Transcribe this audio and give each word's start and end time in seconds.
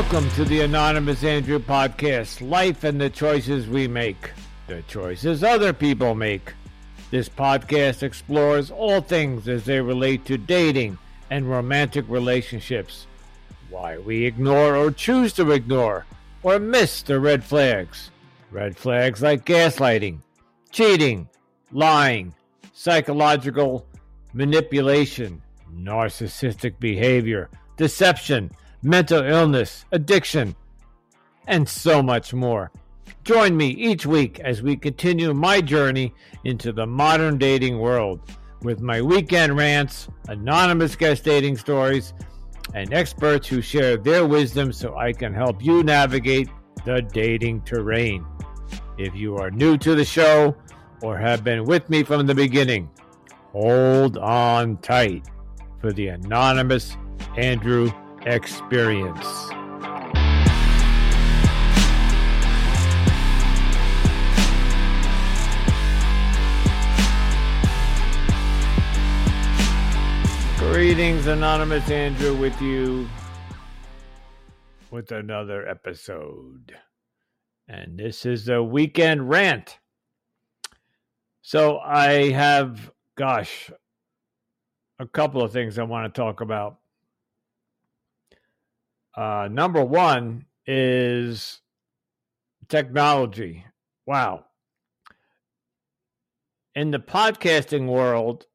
Welcome 0.00 0.30
to 0.36 0.44
the 0.44 0.60
Anonymous 0.60 1.24
Andrew 1.24 1.58
podcast 1.58 2.48
Life 2.48 2.84
and 2.84 3.00
the 3.00 3.10
Choices 3.10 3.66
We 3.66 3.88
Make, 3.88 4.30
the 4.68 4.80
choices 4.82 5.42
other 5.42 5.72
people 5.72 6.14
make. 6.14 6.52
This 7.10 7.28
podcast 7.28 8.04
explores 8.04 8.70
all 8.70 9.00
things 9.00 9.48
as 9.48 9.64
they 9.64 9.80
relate 9.80 10.24
to 10.26 10.38
dating 10.38 10.98
and 11.30 11.50
romantic 11.50 12.04
relationships, 12.08 13.08
why 13.70 13.98
we 13.98 14.24
ignore 14.24 14.76
or 14.76 14.92
choose 14.92 15.32
to 15.32 15.50
ignore 15.50 16.06
or 16.44 16.60
miss 16.60 17.02
the 17.02 17.18
red 17.18 17.42
flags. 17.42 18.12
Red 18.52 18.76
flags 18.76 19.20
like 19.20 19.44
gaslighting, 19.44 20.20
cheating, 20.70 21.28
lying, 21.72 22.32
psychological 22.72 23.84
manipulation, 24.32 25.42
narcissistic 25.74 26.78
behavior, 26.78 27.50
deception 27.76 28.52
mental 28.82 29.24
illness, 29.24 29.84
addiction, 29.92 30.54
and 31.46 31.68
so 31.68 32.02
much 32.02 32.32
more. 32.32 32.70
Join 33.24 33.56
me 33.56 33.68
each 33.68 34.06
week 34.06 34.40
as 34.40 34.62
we 34.62 34.76
continue 34.76 35.34
my 35.34 35.60
journey 35.60 36.14
into 36.44 36.72
the 36.72 36.86
modern 36.86 37.38
dating 37.38 37.78
world 37.78 38.20
with 38.62 38.80
my 38.80 39.02
weekend 39.02 39.56
rants, 39.56 40.08
anonymous 40.28 40.96
guest 40.96 41.24
dating 41.24 41.56
stories, 41.56 42.12
and 42.74 42.92
experts 42.92 43.48
who 43.48 43.62
share 43.62 43.96
their 43.96 44.26
wisdom 44.26 44.72
so 44.72 44.96
I 44.96 45.12
can 45.12 45.32
help 45.34 45.64
you 45.64 45.82
navigate 45.82 46.48
the 46.84 47.02
dating 47.02 47.62
terrain. 47.62 48.24
If 48.98 49.14
you 49.14 49.36
are 49.36 49.50
new 49.50 49.78
to 49.78 49.94
the 49.94 50.04
show 50.04 50.56
or 51.02 51.16
have 51.16 51.44
been 51.44 51.64
with 51.64 51.88
me 51.88 52.02
from 52.02 52.26
the 52.26 52.34
beginning, 52.34 52.90
hold 53.52 54.18
on 54.18 54.76
tight 54.78 55.26
for 55.80 55.92
the 55.92 56.08
anonymous 56.08 56.96
Andrew 57.36 57.90
experience. 58.28 59.48
Greetings, 70.58 71.26
Anonymous 71.26 71.88
Andrew, 71.90 72.36
with 72.36 72.60
you 72.60 73.08
with 74.90 75.10
another 75.10 75.66
episode. 75.66 76.76
And 77.66 77.98
this 77.98 78.26
is 78.26 78.48
a 78.48 78.62
weekend 78.62 79.28
rant. 79.28 79.78
So 81.40 81.78
I 81.78 82.30
have, 82.30 82.92
gosh, 83.16 83.70
a 84.98 85.06
couple 85.06 85.42
of 85.42 85.52
things 85.52 85.78
I 85.78 85.84
want 85.84 86.12
to 86.12 86.20
talk 86.20 86.42
about. 86.42 86.78
Uh, 89.18 89.48
number 89.50 89.84
one 89.84 90.44
is 90.64 91.60
technology. 92.68 93.64
Wow. 94.06 94.44
In 96.76 96.92
the 96.92 97.00
podcasting 97.00 97.88
world, 97.88 98.46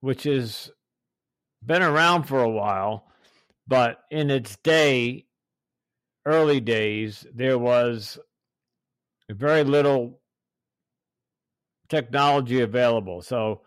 which 0.00 0.22
has 0.22 0.70
been 1.62 1.82
around 1.82 2.22
for 2.22 2.42
a 2.42 2.48
while, 2.48 3.04
but 3.66 3.98
in 4.10 4.30
its 4.30 4.56
day, 4.64 5.26
early 6.24 6.60
days, 6.60 7.26
there 7.34 7.58
was 7.58 8.18
very 9.28 9.62
little 9.62 10.22
technology 11.90 12.62
available. 12.62 13.20
So 13.20 13.60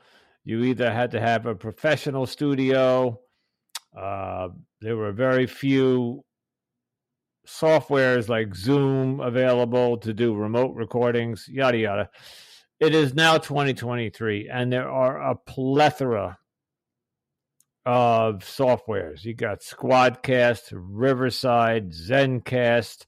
you 0.44 0.64
either 0.64 0.92
had 0.92 1.12
to 1.12 1.20
have 1.20 1.46
a 1.46 1.54
professional 1.54 2.26
studio, 2.26 3.21
uh, 3.98 4.50
there 4.80 4.98
were 4.98 5.12
very 5.12 5.48
few 5.48 6.24
softwares 7.48 8.30
like 8.30 8.56
Zoom 8.56 9.20
available 9.20 9.98
to 9.98 10.14
do 10.14 10.36
remote 10.36 10.76
recordings, 10.76 11.48
yada, 11.48 11.78
yada. 11.78 12.10
It 12.80 12.96
is 12.96 13.14
now 13.14 13.38
2023, 13.38 14.50
and 14.50 14.72
there 14.72 14.90
are 14.90 15.32
a 15.32 15.36
plethora 15.36 16.38
of 17.86 18.40
softwares. 18.40 19.24
You 19.24 19.34
got 19.34 19.62
Squadcast, 19.62 20.72
Riverside, 20.72 21.92
Zencast, 21.92 23.06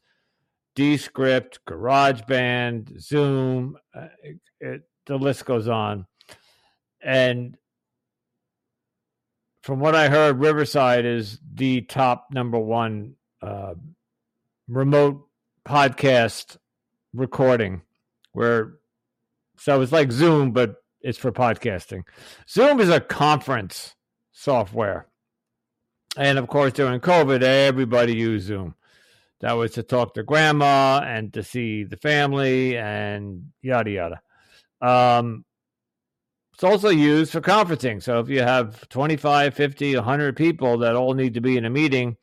Descript, 0.75 1.59
GarageBand, 1.67 2.99
Zoom. 2.99 3.77
Uh, 3.95 4.07
it, 4.21 4.39
it, 4.59 4.81
the 5.05 5.17
list 5.17 5.45
goes 5.45 5.67
on. 5.67 6.05
And 7.01 7.57
from 9.63 9.79
what 9.79 9.95
I 9.95 10.09
heard, 10.09 10.39
Riverside 10.39 11.05
is 11.05 11.39
the 11.53 11.81
top 11.81 12.27
number 12.31 12.59
one 12.59 13.15
uh, 13.41 13.75
remote 14.67 15.25
podcast 15.65 16.57
recording. 17.13 17.81
Where 18.33 18.73
so 19.57 19.81
it's 19.81 19.93
like 19.93 20.11
Zoom, 20.11 20.51
but 20.51 20.75
it's 20.99 21.17
for 21.17 21.31
podcasting. 21.31 22.03
Zoom 22.47 22.81
is 22.81 22.89
a 22.89 22.99
conference 22.99 23.95
software, 24.33 25.07
and 26.17 26.37
of 26.37 26.47
course 26.47 26.73
during 26.73 26.99
COVID, 26.99 27.41
everybody 27.41 28.15
used 28.15 28.47
Zoom. 28.47 28.75
That 29.39 29.53
was 29.53 29.71
to 29.71 29.83
talk 29.83 30.13
to 30.15 30.23
grandma 30.23 31.01
and 31.05 31.31
to 31.33 31.43
see 31.43 31.85
the 31.85 31.97
family 31.97 32.77
and 32.77 33.51
yada 33.61 33.91
yada. 33.91 34.21
Um, 34.81 35.45
it's 36.53 36.63
also 36.63 36.89
used 36.89 37.31
for 37.31 37.41
conferencing. 37.41 38.01
So 38.01 38.19
if 38.19 38.29
you 38.29 38.41
have 38.41 38.87
25, 38.89 39.53
50, 39.53 39.95
100 39.95 40.35
people 40.35 40.77
that 40.79 40.95
all 40.95 41.13
need 41.13 41.33
to 41.33 41.41
be 41.41 41.57
in 41.57 41.65
a 41.65 41.69
meeting, 41.69 42.17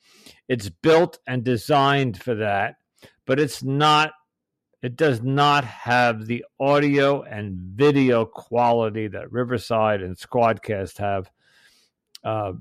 it's 0.49 0.69
built 0.69 1.19
and 1.27 1.45
designed 1.45 2.23
for 2.23 2.37
that, 2.37 2.77
but 3.27 3.41
it's 3.41 3.63
not 3.63 4.13
it 4.83 4.97
does 4.97 5.23
not 5.23 5.65
have 5.65 6.27
the 6.27 6.45
audio 6.59 7.23
and 7.23 7.55
video 7.55 8.25
quality 8.25 9.09
that 9.09 9.31
Riverside 9.31 10.01
and 10.01 10.17
Squadcast 10.17 10.97
have. 10.99 11.31
Uh, 12.25 12.53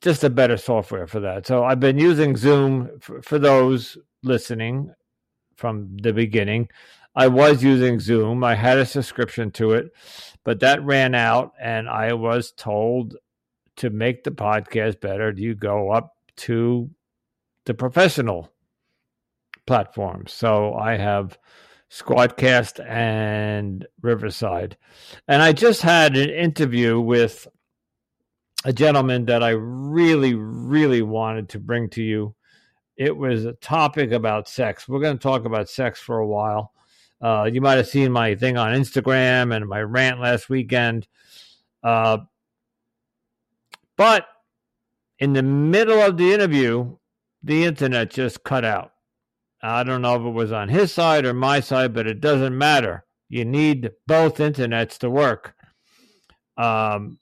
just 0.00 0.24
a 0.24 0.30
better 0.30 0.56
software 0.56 1.06
for 1.06 1.20
that. 1.20 1.46
So 1.46 1.64
I've 1.64 1.78
been 1.78 1.98
using 1.98 2.36
Zoom 2.36 2.98
for, 3.00 3.22
for 3.22 3.38
those 3.38 3.96
listening 4.24 4.92
from 5.56 5.96
the 5.96 6.12
beginning. 6.12 6.68
I 7.14 7.28
was 7.28 7.62
using 7.62 8.00
Zoom. 8.00 8.42
I 8.42 8.54
had 8.54 8.78
a 8.78 8.86
subscription 8.86 9.50
to 9.52 9.72
it, 9.72 9.92
but 10.44 10.60
that 10.60 10.84
ran 10.84 11.14
out, 11.14 11.52
and 11.60 11.88
I 11.88 12.14
was 12.14 12.52
told 12.52 13.16
to 13.76 13.90
make 13.90 14.24
the 14.24 14.30
podcast 14.30 15.00
better, 15.00 15.32
you 15.34 15.54
go 15.54 15.90
up 15.90 16.16
to 16.36 16.90
the 17.64 17.74
professional 17.74 18.52
platforms. 19.66 20.32
So 20.32 20.74
I 20.74 20.96
have 20.96 21.38
Squadcast 21.90 22.84
and 22.88 23.86
Riverside. 24.00 24.76
And 25.28 25.42
I 25.42 25.52
just 25.52 25.82
had 25.82 26.16
an 26.16 26.30
interview 26.30 26.98
with 27.00 27.46
a 28.64 28.72
gentleman 28.72 29.26
that 29.26 29.42
I 29.42 29.50
really, 29.50 30.34
really 30.34 31.02
wanted 31.02 31.50
to 31.50 31.58
bring 31.58 31.90
to 31.90 32.02
you. 32.02 32.34
It 32.96 33.16
was 33.16 33.44
a 33.44 33.52
topic 33.54 34.12
about 34.12 34.48
sex. 34.48 34.88
We're 34.88 35.00
going 35.00 35.18
to 35.18 35.22
talk 35.22 35.44
about 35.44 35.68
sex 35.68 36.00
for 36.00 36.18
a 36.18 36.26
while. 36.26 36.72
Uh, 37.22 37.48
you 37.52 37.60
might 37.60 37.76
have 37.76 37.86
seen 37.86 38.10
my 38.10 38.34
thing 38.34 38.56
on 38.56 38.74
Instagram 38.74 39.54
and 39.54 39.68
my 39.68 39.80
rant 39.80 40.20
last 40.20 40.48
weekend. 40.48 41.06
Uh, 41.82 42.18
but 43.96 44.26
in 45.20 45.32
the 45.32 45.42
middle 45.42 46.00
of 46.00 46.16
the 46.16 46.32
interview, 46.32 46.96
the 47.42 47.64
internet 47.64 48.10
just 48.10 48.42
cut 48.42 48.64
out. 48.64 48.92
I 49.62 49.84
don't 49.84 50.02
know 50.02 50.16
if 50.16 50.22
it 50.22 50.30
was 50.30 50.50
on 50.50 50.68
his 50.68 50.92
side 50.92 51.24
or 51.24 51.32
my 51.32 51.60
side, 51.60 51.94
but 51.94 52.08
it 52.08 52.20
doesn't 52.20 52.56
matter. 52.56 53.04
You 53.28 53.44
need 53.44 53.92
both 54.06 54.38
internets 54.38 54.98
to 54.98 55.10
work. 55.10 55.54
Um, 56.56 57.18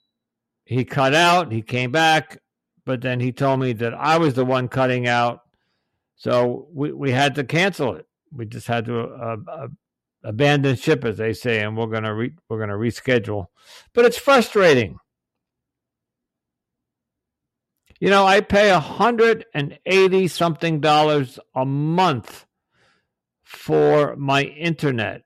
he 0.64 0.84
cut 0.84 1.14
out, 1.14 1.52
he 1.52 1.60
came 1.60 1.92
back, 1.92 2.38
but 2.86 3.02
then 3.02 3.20
he 3.20 3.32
told 3.32 3.60
me 3.60 3.74
that 3.74 3.92
I 3.92 4.16
was 4.16 4.34
the 4.34 4.44
one 4.44 4.68
cutting 4.68 5.06
out. 5.06 5.42
So 6.16 6.68
we, 6.72 6.92
we 6.92 7.10
had 7.10 7.34
to 7.34 7.44
cancel 7.44 7.94
it. 7.94 8.06
We 8.32 8.46
just 8.46 8.66
had 8.66 8.86
to 8.86 9.00
uh, 9.00 9.36
uh, 9.46 9.68
abandon 10.22 10.76
ship, 10.76 11.04
as 11.04 11.18
they 11.18 11.32
say, 11.32 11.60
and 11.60 11.76
we're 11.76 11.86
gonna 11.86 12.14
re- 12.14 12.34
we're 12.48 12.58
gonna 12.58 12.74
reschedule. 12.74 13.46
But 13.94 14.04
it's 14.04 14.18
frustrating. 14.18 14.98
You 18.00 18.08
know, 18.10 18.26
I 18.26 18.40
pay 18.40 18.70
a 18.70 18.80
hundred 18.80 19.44
and 19.54 19.78
eighty 19.84 20.28
something 20.28 20.80
dollars 20.80 21.38
a 21.54 21.66
month 21.66 22.46
for 23.42 24.16
my 24.16 24.42
internet 24.42 25.22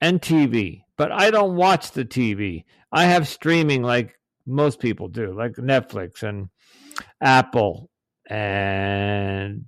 and 0.00 0.20
TV, 0.20 0.82
but 0.96 1.12
I 1.12 1.30
don't 1.30 1.56
watch 1.56 1.92
the 1.92 2.04
TV. 2.04 2.64
I 2.90 3.04
have 3.04 3.28
streaming 3.28 3.82
like 3.82 4.18
most 4.46 4.80
people 4.80 5.08
do, 5.08 5.32
like 5.32 5.52
Netflix 5.52 6.22
and 6.22 6.48
Apple 7.20 7.90
and 8.28 9.66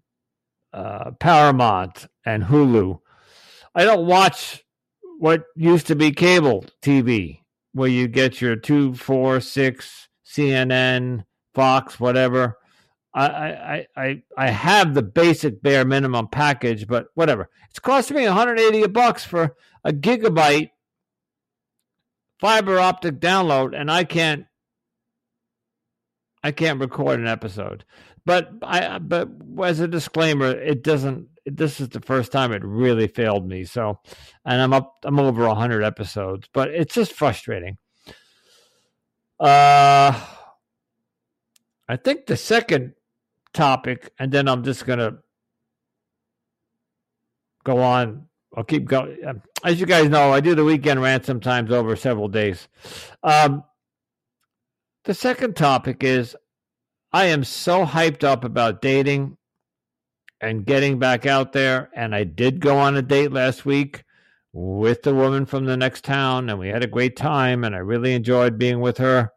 uh, 0.72 1.12
Paramount 1.18 2.06
and 2.24 2.42
Hulu. 2.42 3.00
I 3.78 3.84
don't 3.84 4.06
watch 4.08 4.64
what 5.20 5.44
used 5.54 5.86
to 5.86 5.94
be 5.94 6.10
cable 6.10 6.64
TV, 6.82 7.42
where 7.74 7.88
you 7.88 8.08
get 8.08 8.40
your 8.40 8.56
two, 8.56 8.92
four, 8.94 9.40
six, 9.40 10.08
CNN, 10.26 11.24
Fox, 11.54 12.00
whatever. 12.00 12.58
I, 13.14 13.26
I, 13.28 13.86
I, 13.96 14.22
I 14.36 14.50
have 14.50 14.94
the 14.94 15.02
basic 15.02 15.62
bare 15.62 15.84
minimum 15.84 16.26
package, 16.26 16.88
but 16.88 17.06
whatever. 17.14 17.50
It's 17.70 17.78
costing 17.78 18.16
me 18.16 18.26
180 18.26 18.88
bucks 18.88 19.24
for 19.24 19.54
a 19.84 19.92
gigabyte 19.92 20.70
fiber 22.40 22.80
optic 22.80 23.20
download, 23.20 23.80
and 23.80 23.92
I 23.92 24.02
can't 24.02 24.46
I 26.42 26.50
can't 26.50 26.80
record 26.80 27.20
an 27.20 27.28
episode. 27.28 27.84
But 28.26 28.50
I 28.60 28.98
but 28.98 29.28
as 29.62 29.78
a 29.78 29.86
disclaimer, 29.86 30.48
it 30.48 30.82
doesn't 30.82 31.28
this 31.52 31.80
is 31.80 31.88
the 31.90 32.00
first 32.00 32.32
time 32.32 32.52
it 32.52 32.64
really 32.64 33.08
failed 33.08 33.46
me. 33.46 33.64
So 33.64 34.00
and 34.44 34.60
I'm 34.60 34.72
up 34.72 34.96
I'm 35.04 35.18
over 35.18 35.46
100 35.46 35.82
episodes, 35.82 36.48
but 36.52 36.68
it's 36.68 36.94
just 36.94 37.12
frustrating. 37.12 37.78
Uh 39.40 40.20
I 41.88 41.96
think 41.96 42.26
the 42.26 42.36
second 42.36 42.94
topic 43.52 44.12
and 44.18 44.30
then 44.30 44.48
I'm 44.48 44.62
just 44.62 44.84
going 44.84 44.98
to 44.98 45.18
go 47.64 47.80
on 47.80 48.28
I'll 48.56 48.64
keep 48.64 48.86
going. 48.86 49.18
Um, 49.26 49.42
as 49.64 49.78
you 49.78 49.86
guys 49.86 50.08
know, 50.08 50.32
I 50.32 50.40
do 50.40 50.54
the 50.54 50.64
weekend 50.64 51.00
rant 51.00 51.24
sometimes 51.26 51.70
over 51.70 51.96
several 51.96 52.28
days. 52.28 52.66
Um, 53.22 53.62
the 55.04 55.14
second 55.14 55.56
topic 55.56 56.02
is 56.02 56.36
I 57.12 57.26
am 57.26 57.44
so 57.44 57.86
hyped 57.86 58.24
up 58.24 58.44
about 58.44 58.82
dating 58.82 59.37
and 60.40 60.66
getting 60.66 60.98
back 60.98 61.26
out 61.26 61.52
there. 61.52 61.90
And 61.94 62.14
I 62.14 62.24
did 62.24 62.60
go 62.60 62.78
on 62.78 62.96
a 62.96 63.02
date 63.02 63.32
last 63.32 63.64
week 63.66 64.04
with 64.52 65.02
the 65.02 65.14
woman 65.14 65.46
from 65.46 65.66
the 65.66 65.76
next 65.76 66.04
town, 66.04 66.48
and 66.48 66.58
we 66.58 66.68
had 66.68 66.82
a 66.82 66.88
great 66.88 67.16
time, 67.16 67.64
and 67.64 67.74
I 67.74 67.78
really 67.78 68.14
enjoyed 68.14 68.58
being 68.58 68.80
with 68.80 68.98
her. 68.98 69.30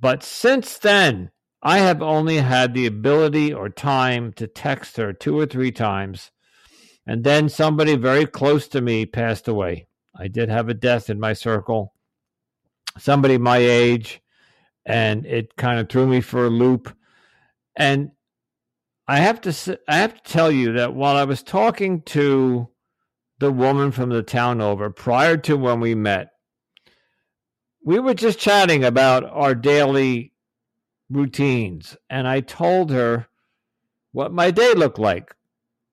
But 0.00 0.22
since 0.22 0.76
then, 0.78 1.30
I 1.62 1.78
have 1.78 2.02
only 2.02 2.38
had 2.38 2.74
the 2.74 2.86
ability 2.86 3.54
or 3.54 3.70
time 3.70 4.32
to 4.34 4.46
text 4.46 4.96
her 4.98 5.12
two 5.12 5.38
or 5.38 5.46
three 5.46 5.72
times 5.72 6.30
and 7.06 7.22
then 7.24 7.48
somebody 7.48 7.96
very 7.96 8.26
close 8.26 8.68
to 8.68 8.80
me 8.80 9.06
passed 9.06 9.48
away. 9.48 9.86
I 10.16 10.28
did 10.28 10.48
have 10.48 10.68
a 10.68 10.74
death 10.74 11.10
in 11.10 11.20
my 11.20 11.32
circle, 11.32 11.94
somebody 12.98 13.36
my 13.36 13.58
age, 13.58 14.22
and 14.86 15.26
it 15.26 15.56
kind 15.56 15.80
of 15.80 15.88
threw 15.88 16.06
me 16.06 16.20
for 16.20 16.46
a 16.46 16.50
loop. 16.50 16.94
And 17.76 18.12
I 19.06 19.18
have 19.18 19.40
to 19.42 19.78
I 19.86 19.96
have 19.96 20.14
to 20.14 20.32
tell 20.32 20.50
you 20.50 20.72
that 20.72 20.94
while 20.94 21.16
I 21.16 21.24
was 21.24 21.42
talking 21.42 22.02
to 22.02 22.68
the 23.38 23.52
woman 23.52 23.90
from 23.92 24.08
the 24.08 24.22
town 24.22 24.60
over 24.60 24.88
prior 24.90 25.36
to 25.38 25.56
when 25.56 25.80
we 25.80 25.94
met, 25.94 26.30
we 27.84 27.98
were 27.98 28.14
just 28.14 28.38
chatting 28.38 28.84
about 28.84 29.24
our 29.24 29.54
daily 29.54 30.32
routines, 31.10 31.96
and 32.08 32.26
I 32.26 32.40
told 32.40 32.90
her 32.90 33.26
what 34.12 34.32
my 34.32 34.50
day 34.50 34.72
looked 34.72 34.98
like. 34.98 35.34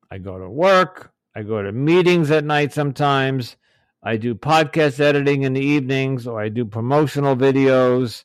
I 0.09 0.17
go 0.17 0.37
to 0.37 0.49
work. 0.49 1.11
I 1.35 1.43
go 1.43 1.61
to 1.61 1.71
meetings 1.71 2.31
at 2.31 2.43
night 2.43 2.73
sometimes. 2.73 3.55
I 4.03 4.17
do 4.17 4.35
podcast 4.35 4.99
editing 4.99 5.43
in 5.43 5.53
the 5.53 5.61
evenings, 5.61 6.27
or 6.27 6.41
I 6.41 6.49
do 6.49 6.65
promotional 6.65 7.35
videos. 7.35 8.23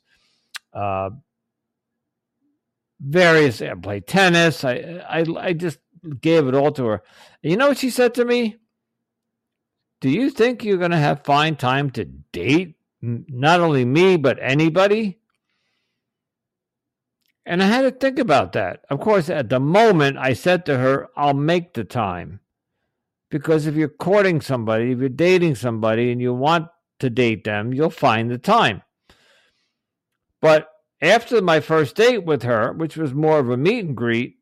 Uh, 0.73 1.11
various. 2.99 3.61
I 3.61 3.73
play 3.75 3.99
tennis. 3.99 4.63
I, 4.63 5.03
I 5.09 5.25
I 5.39 5.53
just 5.53 5.79
gave 6.21 6.47
it 6.47 6.55
all 6.55 6.71
to 6.73 6.85
her. 6.85 7.03
You 7.41 7.57
know 7.57 7.69
what 7.69 7.77
she 7.77 7.89
said 7.89 8.13
to 8.15 8.25
me? 8.25 8.57
Do 9.99 10.09
you 10.09 10.29
think 10.29 10.63
you're 10.63 10.77
going 10.77 10.91
to 10.91 10.97
have 10.97 11.23
fine 11.23 11.55
time 11.55 11.89
to 11.91 12.05
date 12.05 12.75
not 13.01 13.59
only 13.59 13.83
me 13.83 14.17
but 14.17 14.37
anybody? 14.41 15.19
And 17.45 17.63
I 17.63 17.67
had 17.67 17.81
to 17.83 17.91
think 17.91 18.19
about 18.19 18.51
that. 18.53 18.81
Of 18.89 18.99
course, 18.99 19.29
at 19.29 19.49
the 19.49 19.59
moment, 19.59 20.17
I 20.17 20.33
said 20.33 20.65
to 20.65 20.77
her, 20.77 21.07
I'll 21.15 21.33
make 21.33 21.73
the 21.73 21.85
time. 21.85 22.41
Because 23.31 23.65
if 23.65 23.75
you're 23.75 23.87
courting 23.87 24.41
somebody, 24.41 24.91
if 24.91 24.99
you're 24.99 25.09
dating 25.09 25.55
somebody 25.55 26.11
and 26.11 26.21
you 26.21 26.33
want 26.33 26.67
to 26.99 27.09
date 27.09 27.45
them, 27.45 27.73
you'll 27.73 27.89
find 27.89 28.29
the 28.29 28.37
time. 28.37 28.81
But 30.41 30.69
after 31.01 31.41
my 31.41 31.59
first 31.59 31.95
date 31.95 32.25
with 32.25 32.43
her, 32.43 32.73
which 32.73 32.97
was 32.97 33.13
more 33.13 33.39
of 33.39 33.49
a 33.49 33.57
meet 33.57 33.85
and 33.85 33.95
greet, 33.95 34.37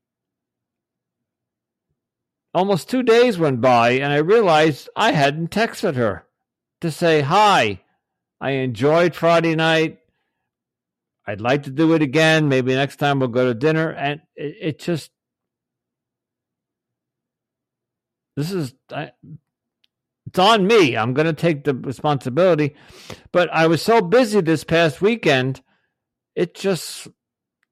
almost 2.54 2.90
two 2.90 3.04
days 3.04 3.38
went 3.38 3.60
by 3.62 3.92
and 3.92 4.14
I 4.14 4.18
realized 4.18 4.90
I 4.96 5.12
hadn't 5.12 5.52
texted 5.52 5.96
her 5.96 6.26
to 6.82 6.92
say, 6.92 7.22
Hi, 7.22 7.82
I 8.40 8.52
enjoyed 8.52 9.16
Friday 9.16 9.56
night. 9.56 10.00
I'd 11.28 11.42
like 11.42 11.64
to 11.64 11.72
do 11.72 11.94
it 11.94 12.02
again. 12.02 12.50
Maybe 12.50 12.74
next 12.74 12.98
time 12.98 13.20
we'll 13.20 13.30
go 13.30 13.46
to 13.46 13.54
dinner. 13.54 13.90
And 13.90 14.22
it, 14.36 14.56
it 14.62 14.80
just, 14.80 15.12
this 18.36 18.52
is, 18.52 18.74
I, 18.92 19.12
it's 20.28 20.40
on 20.40 20.68
me. 20.68 20.96
I'm 20.96 21.14
going 21.14 21.28
to 21.28 21.34
take 21.34 21.64
the 21.64 21.74
responsibility. 21.74 22.76
But 23.32 23.50
I 23.52 23.68
was 23.68 23.82
so 23.82 24.02
busy 24.02 24.42
this 24.42 24.64
past 24.64 25.02
weekend, 25.02 25.62
it 26.36 26.54
just 26.54 27.08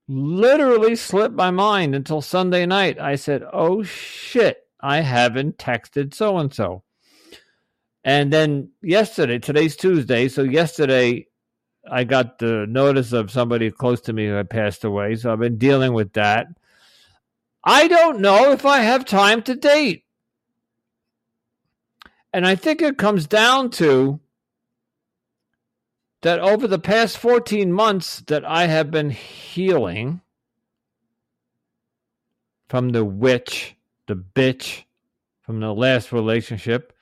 literally 0.07 0.95
slipped 0.95 1.35
my 1.35 1.51
mind 1.51 1.95
until 1.95 2.21
Sunday 2.21 2.65
night. 2.65 2.99
I 2.99 3.15
said, 3.15 3.43
oh 3.51 3.83
shit, 3.83 4.67
I 4.79 5.01
haven't 5.01 5.57
texted 5.57 6.13
so 6.13 6.37
and 6.37 6.53
so. 6.53 6.83
And 8.03 8.33
then 8.33 8.69
yesterday, 8.81 9.39
today's 9.39 9.75
Tuesday. 9.75 10.27
So 10.27 10.43
yesterday, 10.43 11.27
I 11.89 12.03
got 12.03 12.39
the 12.39 12.65
notice 12.67 13.13
of 13.13 13.31
somebody 13.31 13.69
close 13.71 14.01
to 14.01 14.13
me 14.13 14.27
who 14.27 14.33
had 14.33 14.49
passed 14.49 14.83
away, 14.83 15.15
so 15.15 15.31
I've 15.31 15.39
been 15.39 15.57
dealing 15.57 15.93
with 15.93 16.13
that. 16.13 16.47
I 17.63 17.87
don't 17.87 18.19
know 18.19 18.51
if 18.51 18.65
I 18.65 18.79
have 18.79 19.05
time 19.05 19.41
to 19.43 19.55
date. 19.55 20.03
And 22.33 22.47
I 22.47 22.55
think 22.55 22.81
it 22.81 22.97
comes 22.97 23.27
down 23.27 23.69
to 23.71 24.19
that 26.23 26.39
over 26.39 26.67
the 26.67 26.79
past 26.79 27.17
14 27.17 27.71
months 27.71 28.21
that 28.21 28.45
I 28.45 28.67
have 28.67 28.89
been 28.89 29.09
healing 29.11 30.21
from 32.69 32.89
the 32.89 33.05
witch, 33.05 33.75
the 34.07 34.15
bitch 34.15 34.83
from 35.41 35.59
the 35.59 35.73
last 35.73 36.11
relationship, 36.13 36.93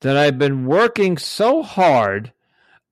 that 0.00 0.16
I've 0.16 0.38
been 0.38 0.66
working 0.66 1.16
so 1.16 1.62
hard 1.62 2.32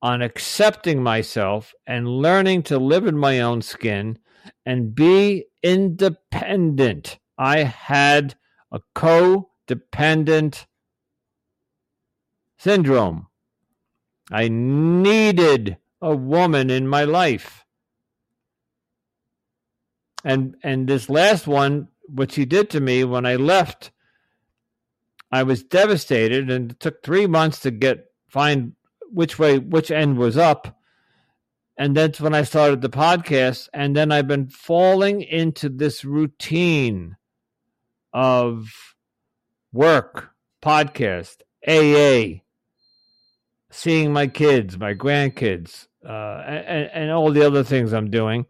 on 0.01 0.21
accepting 0.21 1.03
myself 1.03 1.73
and 1.85 2.07
learning 2.07 2.63
to 2.63 2.79
live 2.79 3.05
in 3.05 3.17
my 3.17 3.41
own 3.41 3.61
skin 3.61 4.17
and 4.65 4.95
be 4.95 5.45
independent. 5.61 7.19
I 7.37 7.63
had 7.63 8.35
a 8.71 8.79
codependent 8.95 10.65
syndrome. 12.57 13.26
I 14.31 14.47
needed 14.49 15.77
a 16.01 16.15
woman 16.15 16.69
in 16.69 16.87
my 16.87 17.03
life. 17.03 17.65
And 20.23 20.55
and 20.63 20.87
this 20.87 21.09
last 21.09 21.47
one, 21.47 21.89
which 22.07 22.35
he 22.35 22.45
did 22.45 22.69
to 22.71 22.79
me 22.79 23.03
when 23.03 23.25
I 23.25 23.35
left, 23.35 23.91
I 25.31 25.43
was 25.43 25.63
devastated 25.63 26.49
and 26.49 26.71
it 26.71 26.79
took 26.79 27.03
three 27.03 27.27
months 27.27 27.59
to 27.61 27.71
get 27.71 28.11
find 28.27 28.73
which 29.11 29.39
way 29.39 29.57
which 29.57 29.91
end 29.91 30.17
was 30.17 30.37
up 30.37 30.77
and 31.77 31.95
that's 31.95 32.19
when 32.19 32.33
i 32.33 32.43
started 32.43 32.81
the 32.81 32.89
podcast 32.89 33.69
and 33.73 33.95
then 33.95 34.11
i've 34.11 34.27
been 34.27 34.47
falling 34.47 35.21
into 35.21 35.69
this 35.69 36.03
routine 36.03 37.15
of 38.13 38.95
work 39.71 40.31
podcast 40.61 41.37
aa 41.67 42.41
seeing 43.77 44.11
my 44.11 44.27
kids 44.27 44.77
my 44.77 44.93
grandkids 44.93 45.87
uh, 46.05 46.43
and, 46.45 46.89
and 46.93 47.11
all 47.11 47.31
the 47.31 47.45
other 47.45 47.63
things 47.63 47.93
i'm 47.93 48.09
doing 48.09 48.45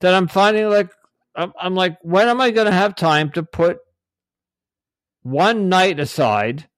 that 0.00 0.14
i'm 0.14 0.28
finding 0.28 0.68
like 0.68 0.90
i'm, 1.34 1.52
I'm 1.60 1.74
like 1.74 1.98
when 2.02 2.28
am 2.28 2.40
i 2.40 2.50
going 2.50 2.66
to 2.66 2.72
have 2.72 2.94
time 2.94 3.30
to 3.32 3.42
put 3.42 3.78
one 5.22 5.68
night 5.68 5.98
aside 6.00 6.68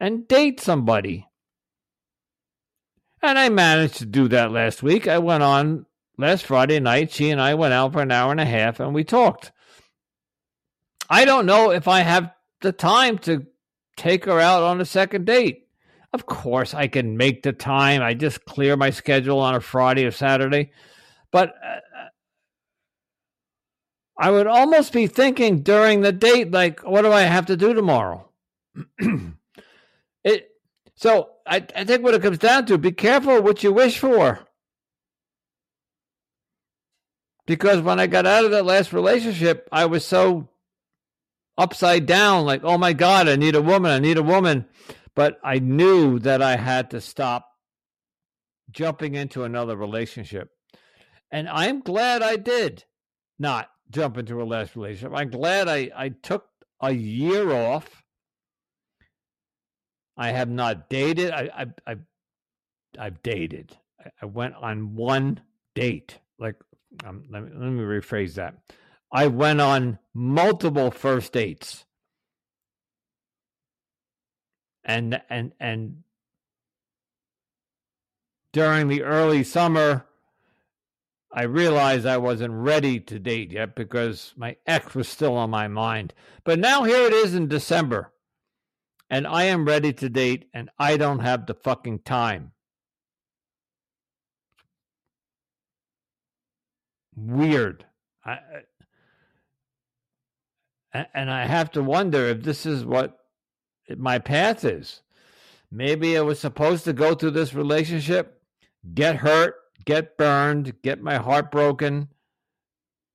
and 0.00 0.26
date 0.28 0.60
somebody 0.60 1.26
and 3.22 3.38
I 3.38 3.48
managed 3.48 3.96
to 3.96 4.06
do 4.06 4.28
that 4.28 4.52
last 4.52 4.82
week. 4.82 5.08
I 5.08 5.18
went 5.18 5.42
on 5.42 5.86
last 6.16 6.44
Friday 6.44 6.80
night. 6.80 7.10
She 7.10 7.30
and 7.30 7.40
I 7.40 7.54
went 7.54 7.74
out 7.74 7.92
for 7.92 8.00
an 8.00 8.12
hour 8.12 8.30
and 8.30 8.40
a 8.40 8.44
half 8.44 8.80
and 8.80 8.94
we 8.94 9.04
talked. 9.04 9.52
I 11.08 11.24
don't 11.24 11.46
know 11.46 11.70
if 11.70 11.88
I 11.88 12.00
have 12.00 12.32
the 12.60 12.72
time 12.72 13.18
to 13.18 13.46
take 13.96 14.24
her 14.24 14.40
out 14.40 14.62
on 14.62 14.80
a 14.80 14.84
second 14.84 15.26
date. 15.26 15.65
Of 16.16 16.24
course, 16.24 16.72
I 16.72 16.86
can 16.86 17.18
make 17.18 17.42
the 17.42 17.52
time. 17.52 18.00
I 18.00 18.14
just 18.14 18.46
clear 18.46 18.74
my 18.74 18.88
schedule 18.88 19.38
on 19.38 19.54
a 19.54 19.60
Friday 19.60 20.06
or 20.06 20.10
Saturday. 20.10 20.72
But 21.30 21.50
uh, 21.62 21.80
I 24.16 24.30
would 24.30 24.46
almost 24.46 24.94
be 24.94 25.08
thinking 25.08 25.60
during 25.60 26.00
the 26.00 26.12
date, 26.12 26.52
like, 26.52 26.80
what 26.84 27.02
do 27.02 27.12
I 27.12 27.20
have 27.20 27.44
to 27.46 27.56
do 27.58 27.74
tomorrow? 27.74 28.30
it 30.24 30.48
so 30.94 31.32
I, 31.46 31.66
I 31.76 31.84
think 31.84 32.02
what 32.02 32.14
it 32.14 32.22
comes 32.22 32.38
down 32.38 32.64
to, 32.64 32.78
be 32.78 32.92
careful 32.92 33.42
what 33.42 33.62
you 33.62 33.74
wish 33.74 33.98
for. 33.98 34.40
Because 37.46 37.82
when 37.82 38.00
I 38.00 38.06
got 38.06 38.24
out 38.24 38.46
of 38.46 38.52
that 38.52 38.64
last 38.64 38.94
relationship, 38.94 39.68
I 39.70 39.84
was 39.84 40.02
so 40.02 40.48
upside 41.58 42.06
down 42.06 42.46
like, 42.46 42.64
oh 42.64 42.78
my 42.78 42.94
God, 42.94 43.28
I 43.28 43.36
need 43.36 43.54
a 43.54 43.60
woman, 43.60 43.90
I 43.90 43.98
need 43.98 44.16
a 44.16 44.22
woman. 44.22 44.64
But 45.16 45.38
I 45.42 45.58
knew 45.58 46.20
that 46.20 46.42
I 46.42 46.56
had 46.56 46.90
to 46.90 47.00
stop 47.00 47.48
jumping 48.70 49.14
into 49.14 49.42
another 49.44 49.74
relationship. 49.74 50.50
And 51.32 51.48
I'm 51.48 51.80
glad 51.80 52.22
I 52.22 52.36
did 52.36 52.84
not 53.38 53.70
jump 53.90 54.18
into 54.18 54.40
a 54.42 54.44
last 54.44 54.76
relationship. 54.76 55.12
I'm 55.16 55.30
glad 55.30 55.68
I, 55.68 55.90
I 55.96 56.10
took 56.10 56.44
a 56.80 56.92
year 56.92 57.50
off. 57.50 58.04
I 60.16 60.28
have 60.32 60.50
not 60.50 60.88
dated. 60.88 61.30
I, 61.30 61.50
I, 61.56 61.92
I 61.92 61.96
I've 62.98 63.22
dated. 63.22 63.76
I 64.20 64.26
went 64.26 64.54
on 64.54 64.94
one 64.94 65.40
date. 65.74 66.18
Like, 66.38 66.56
um, 67.04 67.24
let, 67.30 67.42
me, 67.42 67.50
let 67.54 67.70
me 67.70 67.82
rephrase 67.82 68.34
that. 68.34 68.54
I 69.12 69.28
went 69.28 69.60
on 69.60 69.98
multiple 70.14 70.90
first 70.90 71.32
dates. 71.32 71.85
And 74.86 75.20
and 75.28 75.52
and 75.58 76.04
during 78.52 78.86
the 78.86 79.02
early 79.02 79.42
summer, 79.42 80.06
I 81.32 81.42
realized 81.42 82.06
I 82.06 82.18
wasn't 82.18 82.54
ready 82.54 83.00
to 83.00 83.18
date 83.18 83.50
yet 83.52 83.74
because 83.74 84.32
my 84.36 84.56
ex 84.64 84.94
was 84.94 85.08
still 85.08 85.36
on 85.36 85.50
my 85.50 85.66
mind. 85.66 86.14
But 86.44 86.60
now 86.60 86.84
here 86.84 87.04
it 87.04 87.12
is 87.12 87.34
in 87.34 87.48
December, 87.48 88.12
and 89.10 89.26
I 89.26 89.44
am 89.44 89.64
ready 89.64 89.92
to 89.94 90.08
date, 90.08 90.48
and 90.54 90.70
I 90.78 90.96
don't 90.96 91.18
have 91.18 91.46
the 91.46 91.54
fucking 91.54 91.98
time. 92.00 92.52
Weird. 97.16 97.86
I, 98.24 98.38
and 101.12 101.30
I 101.30 101.46
have 101.46 101.72
to 101.72 101.82
wonder 101.82 102.26
if 102.26 102.42
this 102.42 102.64
is 102.64 102.84
what 102.84 103.18
my 103.96 104.18
path 104.18 104.64
is. 104.64 105.02
Maybe 105.70 106.16
I 106.16 106.22
was 106.22 106.38
supposed 106.38 106.84
to 106.84 106.92
go 106.92 107.14
through 107.14 107.32
this 107.32 107.54
relationship 107.54 108.36
get 108.94 109.16
hurt, 109.16 109.56
get 109.84 110.16
burned, 110.16 110.80
get 110.82 111.02
my 111.02 111.16
heart 111.16 111.50
broken, 111.50 112.08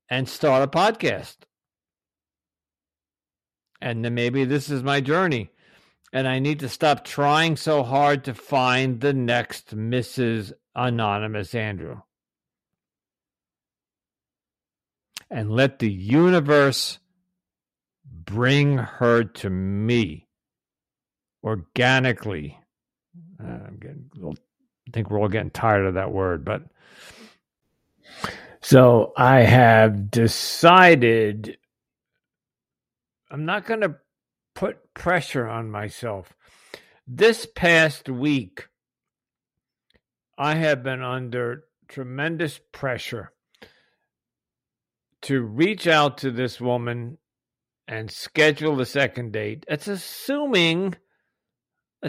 and 0.09 0.27
start 0.27 0.63
a 0.63 0.67
podcast. 0.67 1.37
And 3.81 4.05
then 4.05 4.13
maybe 4.13 4.45
this 4.45 4.69
is 4.69 4.83
my 4.83 5.01
journey. 5.01 5.49
And 6.13 6.27
I 6.27 6.39
need 6.39 6.59
to 6.59 6.69
stop 6.69 7.05
trying 7.05 7.55
so 7.55 7.83
hard 7.83 8.25
to 8.25 8.33
find 8.33 8.99
the 8.99 9.13
next 9.13 9.75
Mrs. 9.75 10.51
Anonymous 10.75 11.55
Andrew. 11.55 12.01
And 15.29 15.51
let 15.51 15.79
the 15.79 15.89
universe 15.89 16.99
bring 18.05 18.77
her 18.77 19.23
to 19.23 19.49
me 19.49 20.27
organically. 21.43 22.57
Uh, 23.39 23.47
I'm 23.67 23.77
getting 23.79 24.09
I 24.23 24.91
think 24.91 25.09
we're 25.09 25.19
all 25.19 25.29
getting 25.29 25.51
tired 25.51 25.85
of 25.85 25.93
that 25.93 26.11
word, 26.11 26.43
but 26.43 26.63
so 28.61 29.13
I 29.17 29.41
have 29.41 30.11
decided 30.11 31.57
I'm 33.29 33.45
not 33.45 33.65
going 33.65 33.81
to 33.81 33.95
put 34.53 34.93
pressure 34.93 35.47
on 35.47 35.71
myself. 35.71 36.33
This 37.07 37.47
past 37.55 38.09
week, 38.09 38.67
I 40.37 40.55
have 40.55 40.83
been 40.83 41.01
under 41.01 41.65
tremendous 41.87 42.59
pressure 42.71 43.31
to 45.23 45.41
reach 45.41 45.87
out 45.87 46.17
to 46.19 46.31
this 46.31 46.59
woman 46.59 47.17
and 47.87 48.09
schedule 48.09 48.75
the 48.75 48.85
second 48.85 49.33
date. 49.33 49.65
It's 49.67 49.87
assuming 49.87 50.95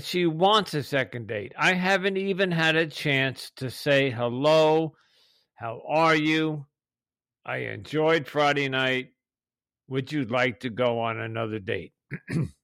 she 0.01 0.27
wants 0.27 0.75
a 0.75 0.83
second 0.83 1.29
date. 1.29 1.53
I 1.59 1.75
haven't 1.75 2.17
even 2.17 2.51
had 2.51 2.77
a 2.77 2.87
chance 2.87 3.51
to 3.57 3.71
say 3.71 4.11
hello. 4.11 4.95
How 5.55 5.83
are 5.87 6.17
you? 6.17 6.67
I 7.45 7.59
enjoyed 7.59 8.27
Friday 8.27 8.69
night. 8.69 9.11
Would 9.89 10.11
you 10.11 10.25
like 10.25 10.61
to 10.61 10.71
go 10.71 11.01
on 11.01 11.19
another 11.21 11.59
date? 11.59 11.93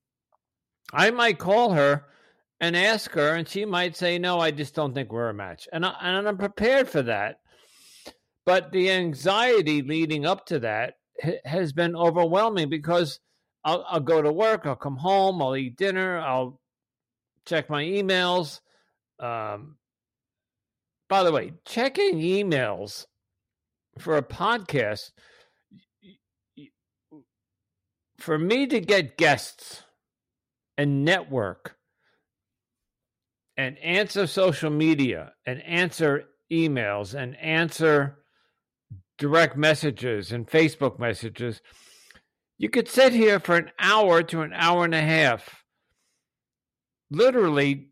I 0.92 1.10
might 1.10 1.38
call 1.38 1.72
her 1.72 2.06
and 2.60 2.76
ask 2.76 3.10
her, 3.12 3.34
and 3.34 3.46
she 3.46 3.64
might 3.64 3.96
say, 3.96 4.18
No, 4.18 4.38
I 4.38 4.50
just 4.50 4.74
don't 4.74 4.94
think 4.94 5.12
we're 5.12 5.28
a 5.28 5.34
match. 5.34 5.68
And, 5.72 5.84
I, 5.84 5.94
and 6.00 6.26
I'm 6.26 6.38
prepared 6.38 6.88
for 6.88 7.02
that. 7.02 7.40
But 8.46 8.72
the 8.72 8.90
anxiety 8.90 9.82
leading 9.82 10.24
up 10.24 10.46
to 10.46 10.60
that 10.60 10.94
has 11.44 11.72
been 11.72 11.94
overwhelming 11.94 12.70
because 12.70 13.20
I'll, 13.64 13.84
I'll 13.86 14.00
go 14.00 14.22
to 14.22 14.32
work, 14.32 14.62
I'll 14.64 14.76
come 14.76 14.96
home, 14.96 15.42
I'll 15.42 15.56
eat 15.56 15.76
dinner, 15.76 16.18
I'll 16.18 16.58
check 17.48 17.70
my 17.70 17.82
emails. 17.82 18.60
Um, 19.18 19.76
by 21.08 21.22
the 21.22 21.32
way, 21.32 21.52
checking 21.64 22.18
emails 22.18 23.06
for 23.98 24.16
a 24.16 24.22
podcast, 24.22 25.10
for 28.18 28.38
me 28.38 28.66
to 28.66 28.80
get 28.80 29.16
guests 29.16 29.82
and 30.76 31.04
network 31.04 31.76
and 33.56 33.78
answer 33.78 34.26
social 34.26 34.70
media 34.70 35.32
and 35.46 35.62
answer 35.62 36.24
emails 36.52 37.14
and 37.14 37.36
answer 37.36 38.18
direct 39.18 39.56
messages 39.56 40.30
and 40.30 40.46
Facebook 40.46 40.98
messages, 40.98 41.60
you 42.58 42.68
could 42.68 42.88
sit 42.88 43.12
here 43.12 43.40
for 43.40 43.56
an 43.56 43.70
hour 43.78 44.22
to 44.22 44.42
an 44.42 44.52
hour 44.52 44.84
and 44.84 44.94
a 44.94 45.00
half 45.00 45.64
literally 47.10 47.88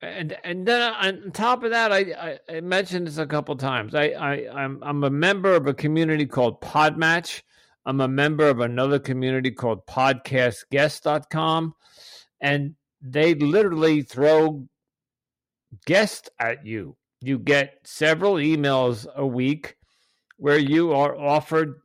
and 0.00 0.36
and 0.44 0.66
then 0.66 0.80
on 0.94 1.32
top 1.32 1.64
of 1.64 1.70
that, 1.70 1.92
I, 1.92 2.38
I, 2.48 2.60
mentioned 2.60 3.08
this 3.08 3.18
a 3.18 3.26
couple 3.26 3.56
times. 3.56 3.94
I, 3.94 4.10
I 4.10 4.62
I'm 4.62 4.78
I'm 4.82 5.02
a 5.02 5.10
member 5.10 5.54
of 5.54 5.66
a 5.66 5.74
community 5.74 6.24
called 6.24 6.60
Podmatch. 6.60 7.42
I'm 7.84 8.00
a 8.00 8.06
member 8.06 8.48
of 8.48 8.60
another 8.60 8.98
community 8.98 9.50
called 9.50 9.86
PodcastGuest.com, 9.86 11.74
and 12.40 12.74
they 13.00 13.34
literally 13.34 14.02
throw 14.02 14.68
guests 15.86 16.28
at 16.38 16.64
you. 16.64 16.96
You 17.20 17.38
get 17.38 17.80
several 17.84 18.34
emails 18.34 19.12
a 19.14 19.26
week 19.26 19.76
where 20.36 20.58
you 20.58 20.92
are 20.92 21.16
offered 21.18 21.80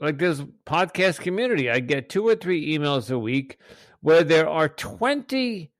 like 0.00 0.18
this 0.18 0.42
podcast 0.64 1.20
community. 1.20 1.68
I 1.68 1.80
get 1.80 2.08
two 2.08 2.26
or 2.26 2.34
three 2.34 2.74
emails 2.74 3.10
a 3.10 3.18
week 3.18 3.58
where 4.00 4.24
there 4.24 4.48
are 4.48 4.68
20 4.68 5.70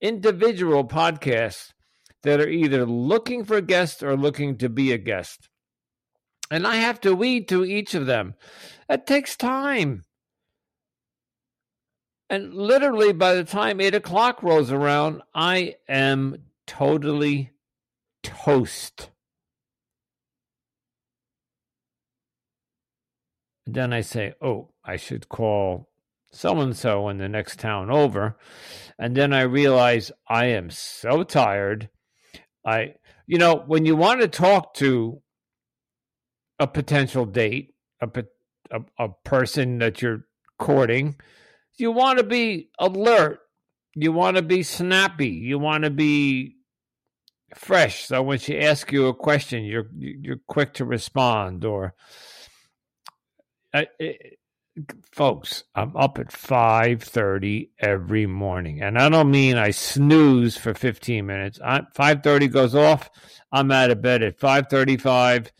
individual 0.00 0.84
podcasts 0.84 1.72
that 2.22 2.40
are 2.40 2.48
either 2.48 2.84
looking 2.84 3.44
for 3.44 3.60
guests 3.60 4.02
or 4.02 4.16
looking 4.16 4.56
to 4.58 4.68
be 4.68 4.92
a 4.92 4.98
guest. 4.98 5.48
And 6.50 6.66
I 6.66 6.76
have 6.76 7.00
to 7.02 7.14
weed 7.14 7.48
through 7.48 7.64
each 7.64 7.94
of 7.94 8.06
them. 8.06 8.34
It 8.88 9.06
takes 9.06 9.36
time. 9.36 10.04
And 12.28 12.54
literally, 12.54 13.12
by 13.12 13.34
the 13.34 13.44
time 13.44 13.80
eight 13.80 13.94
o'clock 13.94 14.42
rolls 14.42 14.70
around, 14.70 15.22
I 15.34 15.76
am 15.88 16.42
totally 16.66 17.50
toast. 18.22 19.10
Then 23.66 23.92
I 23.92 24.00
say, 24.00 24.34
oh, 24.40 24.70
I 24.84 24.96
should 24.96 25.28
call 25.28 25.89
so 26.32 26.60
and 26.60 26.76
so 26.76 27.08
in 27.08 27.18
the 27.18 27.28
next 27.28 27.58
town 27.58 27.90
over. 27.90 28.36
And 28.98 29.16
then 29.16 29.32
I 29.32 29.42
realize 29.42 30.12
I 30.28 30.46
am 30.46 30.70
so 30.70 31.22
tired. 31.22 31.88
I, 32.64 32.94
you 33.26 33.38
know, 33.38 33.56
when 33.66 33.84
you 33.84 33.96
want 33.96 34.20
to 34.20 34.28
talk 34.28 34.74
to 34.74 35.22
a 36.58 36.66
potential 36.66 37.24
date, 37.24 37.74
a, 38.00 38.08
a, 38.70 38.80
a 38.98 39.08
person 39.24 39.78
that 39.78 40.02
you're 40.02 40.26
courting, 40.58 41.16
you 41.78 41.90
want 41.90 42.18
to 42.18 42.24
be 42.24 42.68
alert. 42.78 43.40
You 43.94 44.12
want 44.12 44.36
to 44.36 44.42
be 44.42 44.62
snappy. 44.62 45.30
You 45.30 45.58
want 45.58 45.84
to 45.84 45.90
be 45.90 46.56
fresh. 47.54 48.06
So 48.06 48.22
when 48.22 48.38
she 48.38 48.58
asks 48.58 48.92
you 48.92 49.08
a 49.08 49.14
question, 49.14 49.64
you're 49.64 49.88
you're 49.96 50.40
quick 50.46 50.74
to 50.74 50.84
respond. 50.84 51.64
Or 51.64 51.94
uh, 53.74 53.84
folks, 55.12 55.64
I'm 55.74 55.96
up 55.96 56.18
at 56.18 56.32
5:30 56.32 57.70
every 57.78 58.26
morning. 58.26 58.82
And 58.82 58.98
I 58.98 59.08
don't 59.08 59.30
mean 59.30 59.56
I 59.56 59.70
snooze 59.70 60.56
for 60.56 60.74
15 60.74 61.26
minutes. 61.26 61.58
I 61.64 61.82
5:30 61.94 62.48
goes 62.48 62.74
off, 62.74 63.10
I'm 63.52 63.70
out 63.70 63.90
of 63.90 64.02
bed 64.02 64.22
at 64.22 64.38
5:35 64.38 65.50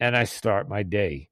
and 0.00 0.16
I 0.16 0.24
start 0.24 0.68
my 0.68 0.82
day. 0.82 1.28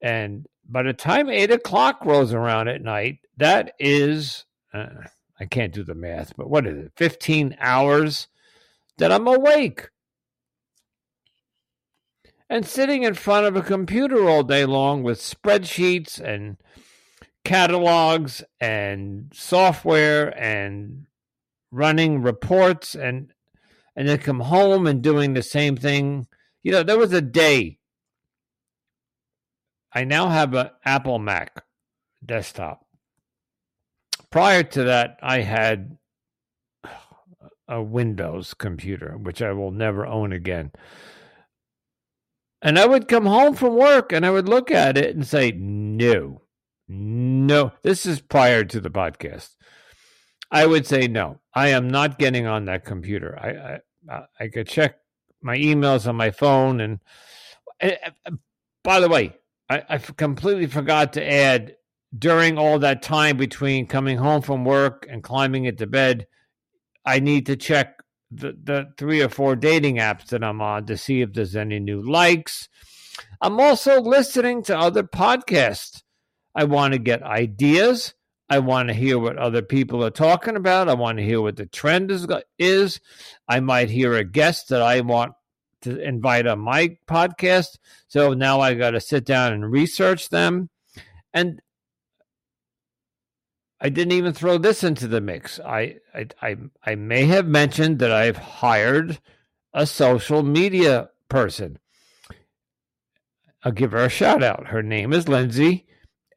And 0.00 0.46
by 0.68 0.82
the 0.82 0.92
time 0.92 1.28
8 1.28 1.50
o'clock 1.50 2.04
rolls 2.04 2.32
around 2.32 2.68
at 2.68 2.82
night, 2.82 3.18
that 3.36 3.74
is 3.78 4.44
uh, 4.72 4.86
I 5.38 5.46
can't 5.46 5.72
do 5.72 5.82
the 5.84 5.94
math, 5.94 6.36
but 6.36 6.48
what 6.48 6.66
is 6.66 6.86
it? 6.86 6.92
15 6.96 7.56
hours 7.58 8.28
that 8.98 9.12
I'm 9.12 9.26
awake. 9.26 9.88
And 12.52 12.66
sitting 12.66 13.02
in 13.02 13.14
front 13.14 13.46
of 13.46 13.56
a 13.56 13.62
computer 13.62 14.28
all 14.28 14.42
day 14.42 14.66
long 14.66 15.02
with 15.02 15.18
spreadsheets 15.18 16.20
and 16.20 16.58
catalogs 17.44 18.44
and 18.60 19.32
software 19.34 20.38
and 20.38 21.06
running 21.70 22.20
reports 22.20 22.94
and 22.94 23.32
and 23.96 24.06
then 24.06 24.18
come 24.18 24.40
home 24.40 24.86
and 24.86 25.00
doing 25.02 25.32
the 25.32 25.42
same 25.42 25.78
thing. 25.78 26.26
You 26.62 26.72
know, 26.72 26.82
there 26.82 26.98
was 26.98 27.14
a 27.14 27.22
day. 27.22 27.78
I 29.94 30.04
now 30.04 30.28
have 30.28 30.52
an 30.52 30.68
Apple 30.84 31.18
Mac 31.18 31.64
desktop. 32.24 32.84
Prior 34.30 34.62
to 34.62 34.84
that, 34.84 35.18
I 35.22 35.40
had 35.40 35.96
a 37.66 37.82
Windows 37.82 38.52
computer, 38.52 39.16
which 39.16 39.40
I 39.40 39.52
will 39.52 39.70
never 39.70 40.04
own 40.04 40.34
again. 40.34 40.72
And 42.62 42.78
I 42.78 42.86
would 42.86 43.08
come 43.08 43.26
home 43.26 43.54
from 43.54 43.76
work 43.76 44.12
and 44.12 44.24
I 44.24 44.30
would 44.30 44.48
look 44.48 44.70
at 44.70 44.96
it 44.96 45.16
and 45.16 45.26
say, 45.26 45.50
no, 45.52 46.42
no. 46.88 47.72
This 47.82 48.06
is 48.06 48.20
prior 48.20 48.64
to 48.64 48.80
the 48.80 48.90
podcast. 48.90 49.56
I 50.50 50.66
would 50.66 50.86
say 50.86 51.08
no. 51.08 51.40
I 51.54 51.68
am 51.68 51.88
not 51.88 52.18
getting 52.18 52.46
on 52.46 52.66
that 52.66 52.84
computer. 52.84 53.36
I 53.38 53.80
I, 54.08 54.22
I 54.38 54.48
could 54.48 54.68
check 54.68 54.96
my 55.40 55.56
emails 55.56 56.06
on 56.06 56.16
my 56.16 56.30
phone, 56.30 56.80
and, 56.80 57.00
and 57.80 58.38
by 58.84 59.00
the 59.00 59.08
way, 59.08 59.36
I, 59.68 59.82
I 59.88 59.98
completely 59.98 60.66
forgot 60.66 61.12
to 61.14 61.32
add 61.32 61.76
during 62.16 62.58
all 62.58 62.78
that 62.80 63.02
time 63.02 63.36
between 63.36 63.86
coming 63.86 64.18
home 64.18 64.42
from 64.42 64.64
work 64.64 65.06
and 65.08 65.22
climbing 65.22 65.64
into 65.64 65.86
bed, 65.86 66.26
I 67.04 67.20
need 67.20 67.46
to 67.46 67.56
check 67.56 68.01
the, 68.34 68.56
the 68.62 68.86
three 68.96 69.22
or 69.22 69.28
four 69.28 69.56
dating 69.56 69.96
apps 69.96 70.26
that 70.26 70.42
I'm 70.42 70.60
on 70.60 70.86
to 70.86 70.96
see 70.96 71.20
if 71.20 71.32
there's 71.32 71.56
any 71.56 71.78
new 71.78 72.00
likes. 72.00 72.68
I'm 73.40 73.60
also 73.60 74.00
listening 74.00 74.62
to 74.64 74.78
other 74.78 75.02
podcasts. 75.02 76.02
I 76.54 76.64
want 76.64 76.92
to 76.94 76.98
get 76.98 77.22
ideas. 77.22 78.14
I 78.48 78.58
want 78.58 78.88
to 78.88 78.94
hear 78.94 79.18
what 79.18 79.38
other 79.38 79.62
people 79.62 80.04
are 80.04 80.10
talking 80.10 80.56
about. 80.56 80.88
I 80.88 80.94
want 80.94 81.18
to 81.18 81.24
hear 81.24 81.40
what 81.40 81.56
the 81.56 81.66
trend 81.66 82.10
is. 82.10 82.26
is. 82.58 83.00
I 83.48 83.60
might 83.60 83.90
hear 83.90 84.14
a 84.14 84.24
guest 84.24 84.68
that 84.68 84.82
I 84.82 85.00
want 85.00 85.32
to 85.82 85.98
invite 85.98 86.46
on 86.46 86.60
my 86.60 86.96
podcast. 87.06 87.78
So 88.08 88.34
now 88.34 88.60
I 88.60 88.74
got 88.74 88.90
to 88.90 89.00
sit 89.00 89.24
down 89.24 89.52
and 89.52 89.70
research 89.70 90.28
them. 90.28 90.68
And 91.32 91.60
I 93.84 93.88
didn't 93.88 94.12
even 94.12 94.32
throw 94.32 94.58
this 94.58 94.84
into 94.84 95.08
the 95.08 95.20
mix. 95.20 95.58
I, 95.60 95.96
I, 96.14 96.26
I, 96.40 96.56
I 96.86 96.94
may 96.94 97.24
have 97.24 97.46
mentioned 97.46 97.98
that 97.98 98.12
I've 98.12 98.36
hired 98.36 99.20
a 99.74 99.86
social 99.86 100.42
media 100.42 101.10
person. 101.28 101.78
I'll 103.64 103.72
give 103.72 103.92
her 103.92 104.04
a 104.04 104.08
shout 104.08 104.42
out. 104.42 104.68
Her 104.68 104.82
name 104.82 105.12
is 105.12 105.28
Lindsay 105.28 105.86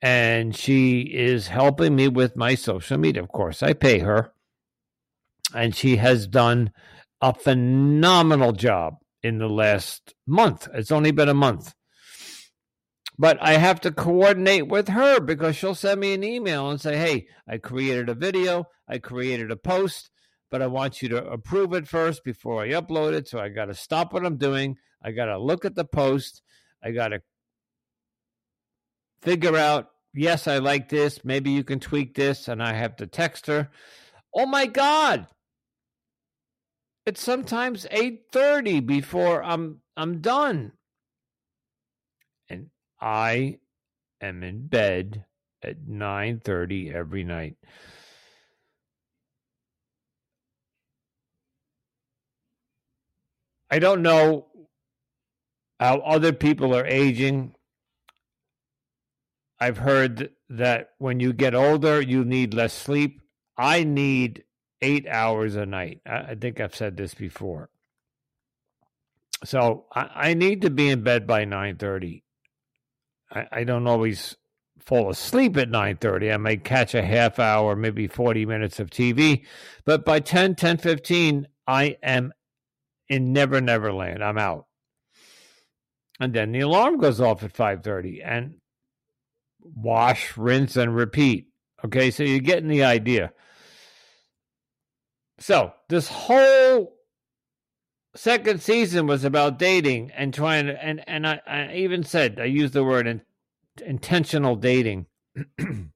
and 0.01 0.55
she 0.55 1.01
is 1.01 1.47
helping 1.47 1.95
me 1.95 2.07
with 2.07 2.35
my 2.35 2.53
social 2.53 2.95
media. 2.95 3.23
Of 3.23 3.29
course, 3.29 3.63
I 3.63 3.73
pay 3.73 3.99
her, 3.99 4.31
and 5.53 5.75
she 5.75 5.95
has 5.95 6.27
done 6.27 6.71
a 7.21 7.33
phenomenal 7.33 8.51
job 8.51 8.97
in 9.23 9.39
the 9.39 9.49
last 9.49 10.13
month. 10.27 10.67
It's 10.75 10.91
only 10.91 11.09
been 11.09 11.27
a 11.27 11.33
month. 11.33 11.73
But 13.17 13.37
I 13.41 13.53
have 13.53 13.79
to 13.81 13.91
coordinate 13.91 14.67
with 14.67 14.89
her 14.89 15.19
because 15.19 15.55
she'll 15.55 15.75
send 15.75 16.01
me 16.01 16.13
an 16.13 16.23
email 16.23 16.69
and 16.69 16.81
say, 16.81 16.97
Hey, 16.97 17.27
I 17.47 17.57
created 17.57 18.09
a 18.09 18.13
video, 18.13 18.65
I 18.87 18.97
created 18.97 19.51
a 19.51 19.55
post, 19.55 20.09
but 20.51 20.61
I 20.61 20.67
want 20.67 21.01
you 21.01 21.09
to 21.09 21.25
approve 21.25 21.73
it 21.73 21.87
first 21.87 22.23
before 22.23 22.61
I 22.61 22.69
upload 22.69 23.13
it. 23.13 23.27
So 23.27 23.39
I 23.39 23.49
got 23.49 23.65
to 23.65 23.73
stop 23.73 24.13
what 24.13 24.25
I'm 24.25 24.37
doing. 24.37 24.77
I 25.01 25.11
got 25.11 25.25
to 25.25 25.37
look 25.37 25.65
at 25.65 25.75
the 25.75 25.85
post. 25.85 26.41
I 26.83 26.91
got 26.91 27.09
to 27.09 27.21
figure 29.21 29.55
out 29.55 29.89
yes, 30.13 30.47
I 30.47 30.57
like 30.57 30.89
this. 30.89 31.23
Maybe 31.23 31.51
you 31.51 31.63
can 31.63 31.79
tweak 31.79 32.15
this. 32.15 32.47
And 32.47 32.61
I 32.61 32.73
have 32.73 32.95
to 32.97 33.07
text 33.07 33.47
her. 33.47 33.69
Oh 34.33 34.45
my 34.45 34.65
God. 34.65 35.27
It's 37.05 37.21
sometimes 37.21 37.85
8:30 37.91 38.85
before 38.85 39.43
I'm 39.43 39.81
I'm 39.95 40.21
done. 40.21 40.71
I 43.01 43.59
am 44.21 44.43
in 44.43 44.67
bed 44.67 45.25
at 45.63 45.87
9:30 45.87 46.93
every 46.93 47.23
night. 47.23 47.57
I 53.71 53.79
don't 53.79 54.01
know 54.01 54.47
how 55.79 55.97
other 55.99 56.33
people 56.33 56.75
are 56.75 56.85
aging. 56.85 57.55
I've 59.59 59.77
heard 59.79 60.31
that 60.49 60.91
when 60.97 61.19
you 61.19 61.33
get 61.33 61.55
older, 61.55 62.01
you 62.01 62.25
need 62.25 62.53
less 62.53 62.73
sleep. 62.73 63.21
I 63.57 63.83
need 63.83 64.43
eight 64.81 65.07
hours 65.07 65.55
a 65.55 65.65
night. 65.65 66.01
I, 66.05 66.35
think 66.35 66.59
I've 66.59 66.75
said 66.75 66.97
this 66.97 67.13
before. 67.13 67.69
So 69.43 69.85
I, 69.93 70.09
I 70.29 70.33
need 70.33 70.61
to 70.63 70.69
be 70.69 70.89
in 70.89 71.03
bed 71.03 71.25
by 71.25 71.45
nine 71.45 71.77
thirty. 71.77 72.24
I, 73.31 73.47
I 73.51 73.63
don't 73.63 73.87
always 73.87 74.35
fall 74.79 75.09
asleep 75.09 75.57
at 75.57 75.69
9.30 75.69 76.33
i 76.33 76.37
may 76.37 76.57
catch 76.57 76.93
a 76.93 77.01
half 77.01 77.39
hour 77.39 77.75
maybe 77.75 78.07
40 78.07 78.45
minutes 78.45 78.79
of 78.79 78.89
tv 78.89 79.45
but 79.83 80.05
by 80.05 80.19
10 80.19 80.55
10 80.55 80.77
15 80.77 81.47
i 81.65 81.97
am 82.03 82.33
in 83.09 83.33
never 83.33 83.61
never 83.61 83.91
land 83.91 84.23
i'm 84.23 84.37
out 84.37 84.67
and 86.19 86.33
then 86.33 86.51
the 86.51 86.61
alarm 86.61 86.97
goes 86.97 87.19
off 87.19 87.43
at 87.43 87.53
5.30 87.53 88.21
and 88.23 88.55
wash, 89.59 90.37
rinse, 90.37 90.77
and 90.77 90.95
repeat. 90.95 91.47
Okay, 91.83 92.11
so 92.11 92.23
you're 92.23 92.39
getting 92.39 92.69
the 92.69 92.83
idea. 92.83 93.33
So 95.39 95.73
this 95.89 96.07
whole 96.07 96.94
second 98.15 98.61
season 98.61 99.07
was 99.07 99.23
about 99.23 99.59
dating 99.59 100.11
and 100.15 100.33
trying 100.33 100.67
to, 100.67 100.83
and 100.83 101.03
and 101.07 101.27
I, 101.27 101.41
I 101.45 101.73
even 101.75 102.03
said 102.03 102.39
I 102.39 102.45
used 102.45 102.73
the 102.73 102.83
word 102.83 103.07
in, 103.07 103.21
intentional 103.85 104.55
dating. 104.55 105.07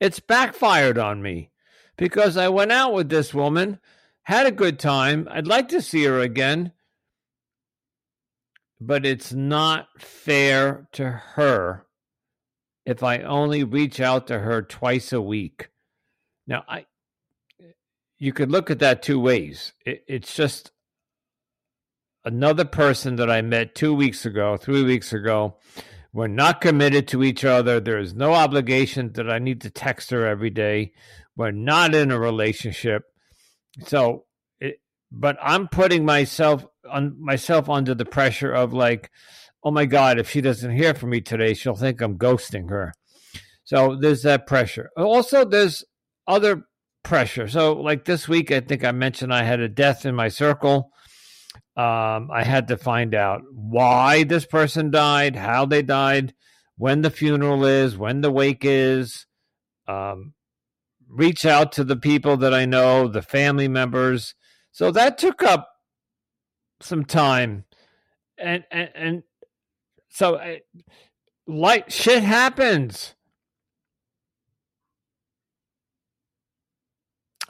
it's 0.00 0.20
backfired 0.20 0.98
on 0.98 1.22
me 1.22 1.50
because 1.96 2.36
I 2.36 2.48
went 2.48 2.72
out 2.72 2.92
with 2.92 3.08
this 3.08 3.32
woman, 3.32 3.78
had 4.24 4.46
a 4.46 4.52
good 4.52 4.78
time. 4.78 5.28
I'd 5.30 5.46
like 5.46 5.68
to 5.68 5.82
see 5.82 6.04
her 6.04 6.20
again, 6.20 6.72
but 8.80 9.06
it's 9.06 9.32
not 9.32 9.88
fair 10.00 10.88
to 10.92 11.10
her 11.10 11.86
if 12.84 13.02
I 13.02 13.18
only 13.20 13.62
reach 13.62 14.00
out 14.00 14.26
to 14.26 14.40
her 14.40 14.62
twice 14.62 15.12
a 15.12 15.20
week. 15.20 15.68
Now, 16.46 16.64
I 16.68 16.86
you 18.22 18.32
could 18.32 18.52
look 18.52 18.70
at 18.70 18.78
that 18.78 19.02
two 19.02 19.18
ways. 19.18 19.72
It, 19.84 20.04
it's 20.06 20.32
just 20.32 20.70
another 22.24 22.64
person 22.64 23.16
that 23.16 23.28
I 23.28 23.42
met 23.42 23.74
two 23.74 23.92
weeks 23.92 24.24
ago, 24.24 24.56
three 24.56 24.84
weeks 24.84 25.12
ago. 25.12 25.56
We're 26.12 26.28
not 26.28 26.60
committed 26.60 27.08
to 27.08 27.24
each 27.24 27.44
other. 27.44 27.80
There 27.80 27.98
is 27.98 28.14
no 28.14 28.32
obligation 28.32 29.12
that 29.14 29.28
I 29.28 29.40
need 29.40 29.62
to 29.62 29.70
text 29.70 30.10
her 30.10 30.24
every 30.24 30.50
day. 30.50 30.92
We're 31.34 31.50
not 31.50 31.96
in 31.96 32.12
a 32.12 32.18
relationship. 32.20 33.02
So, 33.86 34.26
it, 34.60 34.76
but 35.10 35.36
I'm 35.42 35.66
putting 35.66 36.04
myself 36.04 36.64
on 36.88 37.20
myself 37.20 37.68
under 37.68 37.92
the 37.92 38.04
pressure 38.04 38.52
of 38.52 38.72
like, 38.72 39.10
oh 39.64 39.72
my 39.72 39.84
God, 39.84 40.20
if 40.20 40.30
she 40.30 40.40
doesn't 40.40 40.76
hear 40.76 40.94
from 40.94 41.10
me 41.10 41.22
today, 41.22 41.54
she'll 41.54 41.74
think 41.74 42.00
I'm 42.00 42.18
ghosting 42.18 42.70
her. 42.70 42.94
So 43.64 43.96
there's 44.00 44.22
that 44.22 44.46
pressure. 44.46 44.90
Also, 44.96 45.44
there's 45.44 45.84
other 46.28 46.66
pressure. 47.02 47.48
So, 47.48 47.74
like 47.74 48.04
this 48.04 48.28
week, 48.28 48.50
I 48.50 48.60
think 48.60 48.84
I 48.84 48.92
mentioned 48.92 49.32
I 49.32 49.44
had 49.44 49.60
a 49.60 49.68
death 49.68 50.06
in 50.06 50.14
my 50.14 50.28
circle. 50.28 50.90
Um, 51.76 52.30
I 52.30 52.44
had 52.44 52.68
to 52.68 52.76
find 52.76 53.14
out 53.14 53.42
why 53.50 54.24
this 54.24 54.44
person 54.44 54.90
died, 54.90 55.36
how 55.36 55.64
they 55.66 55.82
died, 55.82 56.34
when 56.76 57.02
the 57.02 57.10
funeral 57.10 57.64
is, 57.64 57.96
when 57.96 58.20
the 58.20 58.30
wake 58.30 58.64
is. 58.64 59.26
Um, 59.88 60.34
reach 61.08 61.44
out 61.44 61.72
to 61.72 61.84
the 61.84 61.96
people 61.96 62.36
that 62.38 62.54
I 62.54 62.64
know, 62.64 63.08
the 63.08 63.22
family 63.22 63.68
members. 63.68 64.34
So 64.70 64.90
that 64.92 65.18
took 65.18 65.42
up 65.42 65.68
some 66.80 67.04
time, 67.04 67.64
and 68.38 68.64
and, 68.70 68.90
and 68.94 69.22
so, 70.08 70.36
uh, 70.36 70.56
like 71.46 71.90
shit 71.90 72.22
happens. 72.22 73.14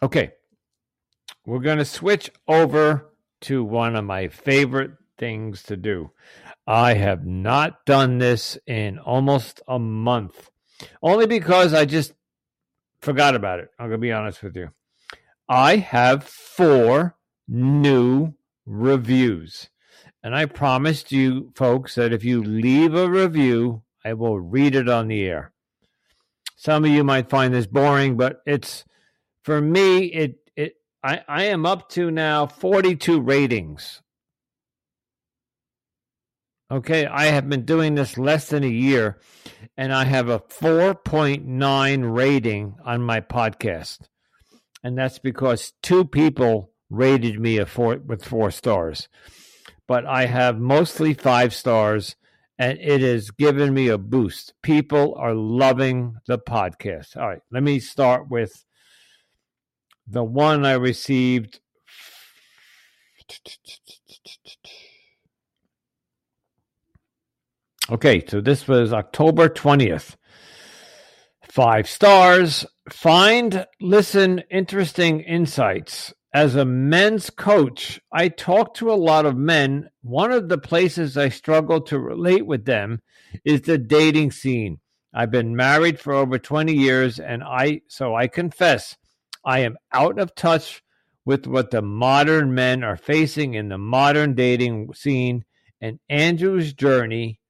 Okay, 0.03 0.33
we're 1.47 1.61
going 1.61 1.79
to 1.79 1.85
switch 1.85 2.29
over 2.49 3.13
to 3.43 3.63
one 3.63 3.95
of 3.95 4.05
my 4.05 4.27
favorite 4.27 4.91
things 5.17 5.63
to 5.65 5.77
do. 5.77 6.11
I 6.67 6.95
have 6.95 7.25
not 7.25 7.87
done 7.87 8.19
this 8.19 8.59
in 8.67 8.99
almost 8.99 9.61
a 9.69 9.79
month, 9.79 10.51
only 11.05 11.27
because 11.27 11.73
I 11.73 11.85
just 11.85 12.15
forgot 13.01 13.37
about 13.37 13.61
it. 13.61 13.69
I'm 13.79 13.87
going 13.87 14.01
to 14.01 14.05
be 14.05 14.11
honest 14.11 14.43
with 14.43 14.57
you. 14.57 14.71
I 15.49 15.77
have 15.77 16.25
four 16.25 17.17
new 17.47 18.35
reviews. 18.67 19.69
And 20.25 20.35
I 20.35 20.47
promised 20.47 21.13
you 21.13 21.53
folks 21.55 21.95
that 21.95 22.13
if 22.13 22.25
you 22.25 22.43
leave 22.43 22.95
a 22.95 23.09
review, 23.09 23.83
I 24.05 24.15
will 24.15 24.41
read 24.41 24.75
it 24.75 24.89
on 24.89 25.07
the 25.07 25.23
air. 25.23 25.53
Some 26.57 26.85
of 26.85 26.91
you 26.91 27.05
might 27.05 27.31
find 27.31 27.55
this 27.55 27.67
boring, 27.67 28.17
but 28.17 28.41
it's 28.47 28.85
for 29.43 29.61
me, 29.61 30.05
it 30.07 30.37
it 30.57 30.77
I, 31.03 31.21
I 31.29 31.45
am 31.45 31.67
up 31.67 31.89
to 31.91 32.11
now 32.11 32.47
42 32.47 33.21
ratings. 33.21 34.01
Okay, 36.71 37.05
I 37.07 37.27
have 37.27 37.49
been 37.51 37.67
doing 37.67 37.95
this 37.95 38.17
less 38.17 38.49
than 38.49 38.65
a 38.65 38.69
year 38.69 39.19
and 39.77 39.93
I 39.93 40.05
have 40.05 40.31
a 40.31 40.39
4.9 40.39 42.17
rating 42.17 42.77
on 42.83 43.03
my 43.03 43.21
podcast. 43.21 43.99
And 44.83 44.97
that's 44.97 45.19
because 45.19 45.75
two 45.83 46.07
people 46.07 46.73
rated 46.89 47.39
me 47.39 47.59
a 47.59 47.67
four 47.67 47.99
with 47.99 48.25
four 48.25 48.51
stars. 48.51 49.09
But 49.87 50.07
I 50.07 50.25
have 50.25 50.59
mostly 50.59 51.13
five 51.13 51.53
stars 51.53 52.17
and 52.59 52.79
it 52.79 53.03
has 53.03 53.31
given 53.31 53.75
me 53.75 53.89
a 53.89 53.99
boost. 53.99 54.55
People 54.63 55.15
are 55.19 55.35
loving 55.35 56.17
the 56.27 56.39
podcast. 56.39 57.19
All 57.19 57.29
right, 57.29 57.43
let 57.51 57.63
me 57.63 57.81
start 57.81 58.31
with 58.31 58.65
the 60.07 60.25
one 60.25 60.65
I 60.65 60.73
received. 60.75 61.61
Okay, 67.91 68.25
so 68.27 68.41
this 68.41 68.69
was 68.69 68.93
October 68.93 69.49
20th. 69.49 70.17
Five 71.51 71.89
stars. 71.89 72.65
Find, 72.91 73.67
listen, 73.81 74.43
interesting 74.51 75.21
insights. 75.21 76.13
As 76.35 76.55
a 76.55 76.65
men's 76.65 77.29
coach, 77.29 78.01
I 78.11 78.29
talk 78.29 78.75
to 78.75 78.91
a 78.91 78.95
lot 78.95 79.27
of 79.27 79.37
men. 79.37 79.91
One 80.01 80.33
of 80.33 80.49
the 80.49 80.57
places 80.57 81.19
I 81.19 81.29
struggle 81.29 81.83
to 81.83 81.99
relate 81.99 82.47
with 82.47 82.65
them 82.65 83.03
is 83.45 83.63
the 83.63 83.77
dating 83.77 84.31
scene. 84.31 84.79
I've 85.13 85.31
been 85.31 85.55
married 85.55 86.01
for 86.01 86.15
over 86.15 86.39
20 86.39 86.73
years 86.73 87.19
and 87.19 87.43
I 87.43 87.83
so 87.89 88.15
I 88.15 88.29
confess 88.29 88.97
I 89.45 89.61
am 89.61 89.77
out 89.93 90.19
of 90.19 90.35
touch 90.35 90.83
with 91.25 91.47
what 91.47 91.71
the 91.71 91.83
modern 91.83 92.55
men 92.55 92.83
are 92.83 92.97
facing 92.97 93.55
in 93.55 93.69
the 93.69 93.79
modern 93.79 94.35
dating 94.35 94.93
scene 94.95 95.45
and 95.81 95.99
Andrew's 96.09 96.73
journey 96.73 97.41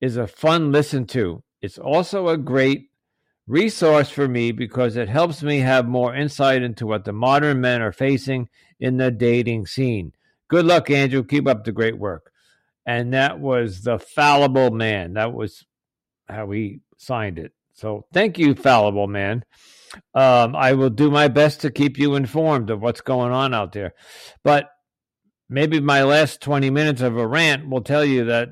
is 0.00 0.16
a 0.16 0.26
fun 0.26 0.72
listen 0.72 1.06
to. 1.06 1.42
It's 1.60 1.78
also 1.78 2.28
a 2.28 2.38
great 2.38 2.88
resource 3.46 4.08
for 4.08 4.26
me 4.26 4.52
because 4.52 4.96
it 4.96 5.08
helps 5.08 5.42
me 5.42 5.58
have 5.58 5.86
more 5.86 6.14
insight 6.14 6.62
into 6.62 6.86
what 6.86 7.04
the 7.04 7.12
modern 7.12 7.60
men 7.60 7.82
are 7.82 7.92
facing 7.92 8.48
in 8.80 8.96
the 8.96 9.10
dating 9.10 9.66
scene. 9.66 10.12
Good 10.48 10.64
luck, 10.64 10.90
Andrew. 10.90 11.22
Keep 11.22 11.46
up 11.46 11.64
the 11.64 11.72
great 11.72 11.98
work. 11.98 12.32
And 12.86 13.12
that 13.12 13.38
was 13.38 13.82
the 13.82 13.98
fallible 13.98 14.70
man. 14.70 15.14
That 15.14 15.34
was 15.34 15.66
how 16.28 16.50
he 16.50 16.80
signed 16.96 17.38
it. 17.38 17.52
So 17.74 18.06
thank 18.12 18.38
you, 18.38 18.54
fallible 18.54 19.08
man. 19.08 19.44
Um, 20.14 20.56
I 20.56 20.72
will 20.72 20.90
do 20.90 21.10
my 21.10 21.28
best 21.28 21.60
to 21.60 21.70
keep 21.70 21.98
you 21.98 22.14
informed 22.14 22.70
of 22.70 22.80
what's 22.80 23.00
going 23.00 23.32
on 23.32 23.54
out 23.54 23.72
there. 23.72 23.94
But 24.42 24.68
maybe 25.48 25.80
my 25.80 26.02
last 26.02 26.40
20 26.40 26.70
minutes 26.70 27.02
of 27.02 27.16
a 27.16 27.26
rant 27.26 27.68
will 27.68 27.82
tell 27.82 28.04
you 28.04 28.24
that 28.24 28.48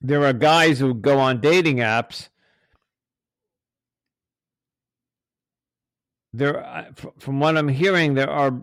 there 0.00 0.24
are 0.24 0.32
guys 0.32 0.78
who 0.78 0.94
go 0.94 1.18
on 1.18 1.40
dating 1.40 1.78
apps. 1.78 2.28
There, 6.32 6.92
from 7.20 7.38
what 7.38 7.56
I'm 7.56 7.68
hearing, 7.68 8.14
there 8.14 8.28
are 8.28 8.60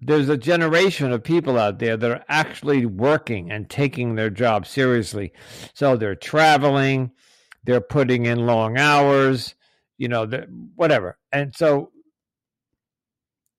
there's 0.00 0.28
a 0.28 0.36
generation 0.36 1.12
of 1.12 1.22
people 1.22 1.58
out 1.58 1.78
there 1.78 1.96
that 1.96 2.10
are 2.10 2.24
actually 2.28 2.86
working 2.86 3.50
and 3.50 3.68
taking 3.68 4.14
their 4.14 4.30
job 4.30 4.66
seriously. 4.66 5.32
So 5.74 5.96
they're 5.96 6.14
traveling, 6.14 7.10
they're 7.64 7.80
putting 7.80 8.26
in 8.26 8.46
long 8.46 8.78
hours, 8.78 9.54
you 9.98 10.08
know, 10.08 10.28
whatever. 10.74 11.18
And 11.32 11.54
so 11.54 11.90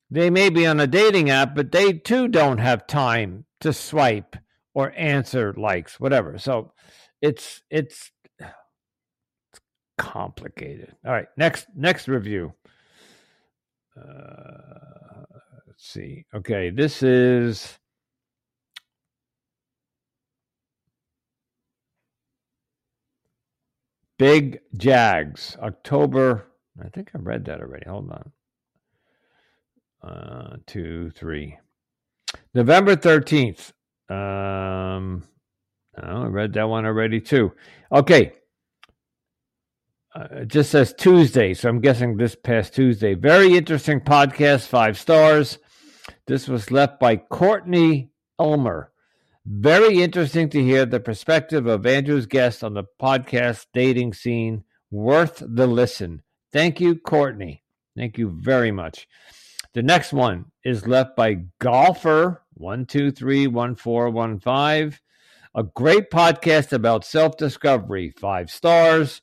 they 0.10 0.30
may 0.30 0.50
be 0.50 0.66
on 0.66 0.80
a 0.80 0.88
dating 0.88 1.30
app, 1.30 1.56
but 1.56 1.72
they 1.72 1.94
too 1.94 2.28
don't 2.28 2.58
have 2.58 2.88
time 2.88 3.46
to 3.62 3.72
swipe 3.72 4.36
or 4.74 4.94
answer 4.98 5.54
likes, 5.54 6.00
whatever. 6.00 6.38
So 6.38 6.74
it's 7.22 7.62
it's 7.70 8.12
it's 8.40 9.62
complicated. 9.98 10.96
All 11.06 11.12
right, 11.12 11.28
next 11.38 11.68
next 11.76 12.08
review. 12.08 12.54
Uh, 13.96 15.11
let's 15.82 15.94
see. 15.94 16.26
Okay, 16.34 16.70
this 16.70 17.02
is 17.02 17.80
Big 24.20 24.60
Jags, 24.78 25.58
October. 25.60 26.46
I 26.84 26.90
think 26.90 27.10
I 27.16 27.20
read 27.20 27.46
that 27.46 27.62
already. 27.62 27.90
Hold 27.90 28.12
on. 28.12 28.32
Uh, 30.04 30.58
two, 30.68 31.10
three. 31.12 31.58
November 32.54 32.96
13th. 32.96 33.72
Um, 34.10 35.24
oh, 36.02 36.24
I 36.24 36.28
read 36.28 36.54
that 36.54 36.70
one 36.70 36.86
already 36.86 37.20
too. 37.20 37.54
Okay. 37.92 38.34
Uh, 40.14 40.28
it 40.32 40.48
just 40.50 40.70
says 40.70 40.94
Tuesday, 40.94 41.54
so 41.54 41.70
I'm 41.70 41.80
guessing 41.80 42.18
this 42.18 42.36
past 42.36 42.76
Tuesday. 42.76 43.16
Very 43.16 43.56
interesting 43.56 44.02
podcast, 44.02 44.68
five 44.68 45.00
stars. 45.00 45.58
This 46.28 46.48
was 46.48 46.72
left 46.72 47.00
by 47.00 47.18
Courtney 47.18 48.12
Elmer. 48.40 48.92
Very 49.46 50.02
interesting 50.04 50.50
to 50.50 50.64
hear 50.64 50.86
the 50.86 51.00
perspective 51.00 51.66
of 51.66 51.86
Andrew's 51.86 52.28
guest 52.28 52.64
on 52.64 52.74
the 52.74 52.84
podcast 53.02 53.66
dating 53.74 54.14
scene. 54.14 54.64
Worth 54.92 55.42
the 55.46 55.68
listen. 55.68 56.22
Thank 56.52 56.80
you, 56.80 56.96
Courtney. 56.96 57.64
Thank 57.96 58.18
you 58.18 58.30
very 58.30 58.72
much. 58.72 59.08
The 59.74 59.82
next 59.82 60.14
one 60.14 60.52
is 60.64 60.86
left 60.86 61.16
by 61.16 61.46
Golfer 61.60 62.44
one 62.54 62.86
two 62.86 63.12
three 63.12 63.48
one 63.48 63.76
four 63.76 64.10
one 64.10 64.40
five. 64.40 65.02
A 65.56 65.64
great 65.64 66.12
podcast 66.12 66.72
about 66.72 67.04
self 67.04 67.38
discovery. 67.38 68.14
Five 68.20 68.52
stars. 68.52 69.22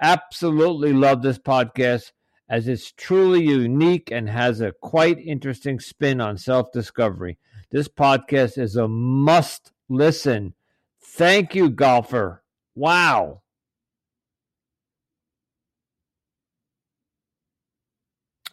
Absolutely 0.00 0.92
love 0.92 1.22
this 1.22 1.38
podcast 1.38 2.12
as 2.48 2.68
it's 2.68 2.92
truly 2.92 3.44
unique 3.44 4.10
and 4.10 4.28
has 4.28 4.60
a 4.60 4.72
quite 4.72 5.18
interesting 5.18 5.78
spin 5.80 6.20
on 6.20 6.38
self 6.38 6.72
discovery. 6.72 7.38
This 7.70 7.88
podcast 7.88 8.56
is 8.58 8.76
a 8.76 8.88
must 8.88 9.72
listen. 9.88 10.54
Thank 11.02 11.54
you, 11.54 11.68
golfer. 11.70 12.42
Wow. 12.74 13.42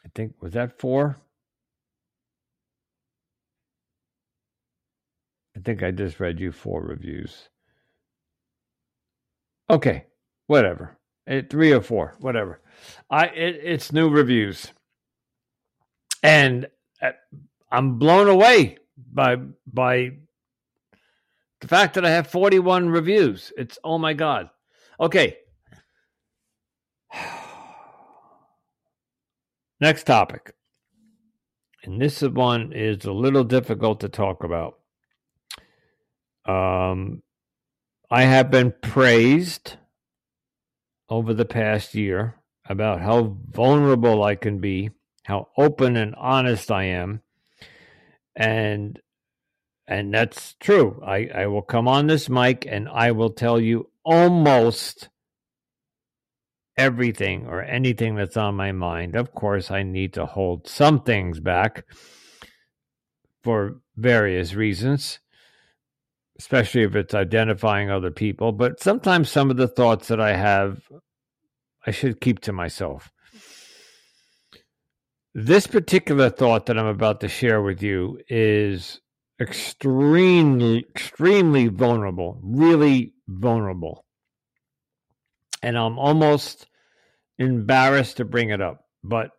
I 0.03 0.09
think, 0.13 0.33
was 0.41 0.53
that 0.53 0.77
four? 0.79 1.17
I 5.55 5.61
think 5.61 5.81
I 5.83 5.91
just 5.91 6.19
read 6.19 6.39
you 6.39 6.51
four 6.51 6.81
reviews. 6.81 7.49
Okay, 9.69 10.05
whatever. 10.47 10.97
It, 11.27 11.49
three 11.49 11.71
or 11.71 11.81
four, 11.81 12.15
whatever. 12.19 12.61
I 13.09 13.25
it, 13.27 13.59
it's 13.63 13.91
new 13.91 14.09
reviews, 14.09 14.71
and 16.21 16.67
uh, 17.01 17.11
I'm 17.71 17.97
blown 17.97 18.27
away 18.27 18.77
by 19.11 19.37
by 19.65 20.11
the 21.61 21.67
fact 21.67 21.95
that 21.95 22.05
I 22.05 22.11
have 22.11 22.27
41 22.27 22.89
reviews. 22.89 23.51
It's 23.57 23.79
oh 23.83 23.97
my 23.97 24.13
god. 24.13 24.49
Okay. 24.99 25.37
Next 29.81 30.03
topic. 30.03 30.53
And 31.83 31.99
this 32.01 32.21
one 32.21 32.71
is 32.73 33.05
a 33.05 33.11
little 33.11 33.43
difficult 33.43 33.99
to 34.01 34.09
talk 34.09 34.43
about. 34.43 34.79
Um, 36.45 37.21
I 38.09 38.23
have 38.23 38.49
been 38.49 38.73
praised 38.81 39.77
over 41.09 41.33
the 41.33 41.45
past 41.45 41.95
year 41.95 42.35
about 42.67 43.01
how 43.01 43.37
vulnerable 43.49 44.23
I 44.23 44.35
can 44.35 44.59
be, 44.59 44.91
how 45.25 45.49
open 45.57 45.95
and 45.95 46.15
honest 46.15 46.71
I 46.71 46.85
am, 46.85 47.21
and 48.35 48.99
and 49.87 50.13
that's 50.13 50.55
true. 50.59 51.01
I, 51.05 51.29
I 51.33 51.47
will 51.47 51.61
come 51.61 51.87
on 51.87 52.07
this 52.07 52.27
mic 52.27 52.65
and 52.67 52.89
I 52.89 53.11
will 53.11 53.29
tell 53.29 53.59
you 53.59 53.91
almost 54.03 55.09
everything 56.75 57.45
or 57.45 57.61
anything 57.61 58.15
that's 58.15 58.35
on 58.35 58.55
my 58.55 58.71
mind. 58.71 59.15
Of 59.15 59.31
course, 59.31 59.69
I 59.69 59.83
need 59.83 60.13
to 60.13 60.25
hold 60.25 60.67
some 60.67 61.01
things 61.03 61.39
back 61.39 61.85
for 63.43 63.79
various 63.95 64.55
reasons 64.55 65.19
especially 66.37 66.83
if 66.83 66.95
it's 66.95 67.13
identifying 67.13 67.89
other 67.89 68.11
people. 68.11 68.51
But 68.51 68.81
sometimes 68.81 69.29
some 69.29 69.49
of 69.49 69.57
the 69.57 69.67
thoughts 69.67 70.07
that 70.09 70.19
I 70.19 70.35
have, 70.35 70.81
I 71.85 71.91
should 71.91 72.21
keep 72.21 72.39
to 72.41 72.53
myself. 72.53 73.11
This 75.33 75.67
particular 75.67 76.29
thought 76.29 76.67
that 76.67 76.77
I'm 76.77 76.85
about 76.85 77.21
to 77.21 77.27
share 77.27 77.61
with 77.61 77.83
you 77.83 78.19
is 78.29 79.01
extremely, 79.41 80.79
extremely 80.79 81.67
vulnerable, 81.67 82.39
really 82.41 83.13
vulnerable. 83.27 84.05
And 85.61 85.77
I'm 85.77 85.99
almost 85.99 86.67
embarrassed 87.37 88.17
to 88.17 88.25
bring 88.25 88.49
it 88.49 88.61
up, 88.61 88.85
but 89.03 89.31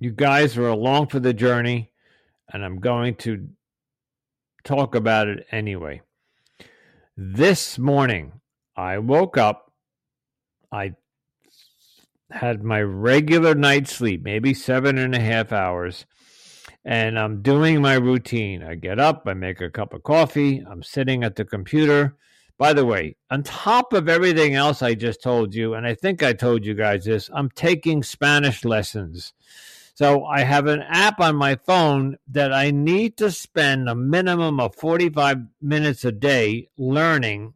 you 0.00 0.10
guys 0.10 0.56
are 0.56 0.68
along 0.68 1.08
for 1.08 1.20
the 1.20 1.32
journey, 1.32 1.92
and 2.52 2.64
I'm 2.64 2.80
going 2.80 3.14
to 3.16 3.48
talk 4.64 4.94
about 4.94 5.28
it 5.28 5.46
anyway. 5.50 6.02
This 7.16 7.78
morning, 7.78 8.40
I 8.76 8.98
woke 8.98 9.36
up. 9.36 9.72
I 10.70 10.94
had 12.30 12.62
my 12.62 12.80
regular 12.80 13.54
night 13.54 13.88
sleep, 13.88 14.22
maybe 14.22 14.54
seven 14.54 14.96
and 14.98 15.14
a 15.14 15.20
half 15.20 15.52
hours, 15.52 16.06
and 16.84 17.18
I'm 17.18 17.42
doing 17.42 17.82
my 17.82 17.94
routine. 17.94 18.62
I 18.62 18.74
get 18.74 18.98
up, 18.98 19.24
I 19.26 19.34
make 19.34 19.60
a 19.60 19.70
cup 19.70 19.92
of 19.92 20.02
coffee, 20.02 20.64
I'm 20.66 20.82
sitting 20.82 21.24
at 21.24 21.36
the 21.36 21.44
computer. 21.44 22.16
By 22.58 22.72
the 22.72 22.86
way, 22.86 23.16
on 23.30 23.42
top 23.42 23.92
of 23.92 24.08
everything 24.08 24.54
else 24.54 24.82
I 24.82 24.94
just 24.94 25.22
told 25.22 25.54
you, 25.54 25.74
and 25.74 25.86
I 25.86 25.94
think 25.94 26.22
I 26.22 26.32
told 26.32 26.64
you 26.64 26.74
guys 26.74 27.04
this, 27.04 27.28
I'm 27.34 27.50
taking 27.50 28.02
Spanish 28.02 28.64
lessons. 28.64 29.32
So 29.94 30.24
I 30.24 30.40
have 30.40 30.66
an 30.66 30.82
app 30.82 31.20
on 31.20 31.36
my 31.36 31.56
phone 31.56 32.16
that 32.28 32.52
I 32.52 32.70
need 32.70 33.18
to 33.18 33.30
spend 33.30 33.88
a 33.88 33.94
minimum 33.94 34.58
of 34.58 34.74
45 34.74 35.38
minutes 35.60 36.04
a 36.04 36.12
day 36.12 36.68
learning. 36.78 37.54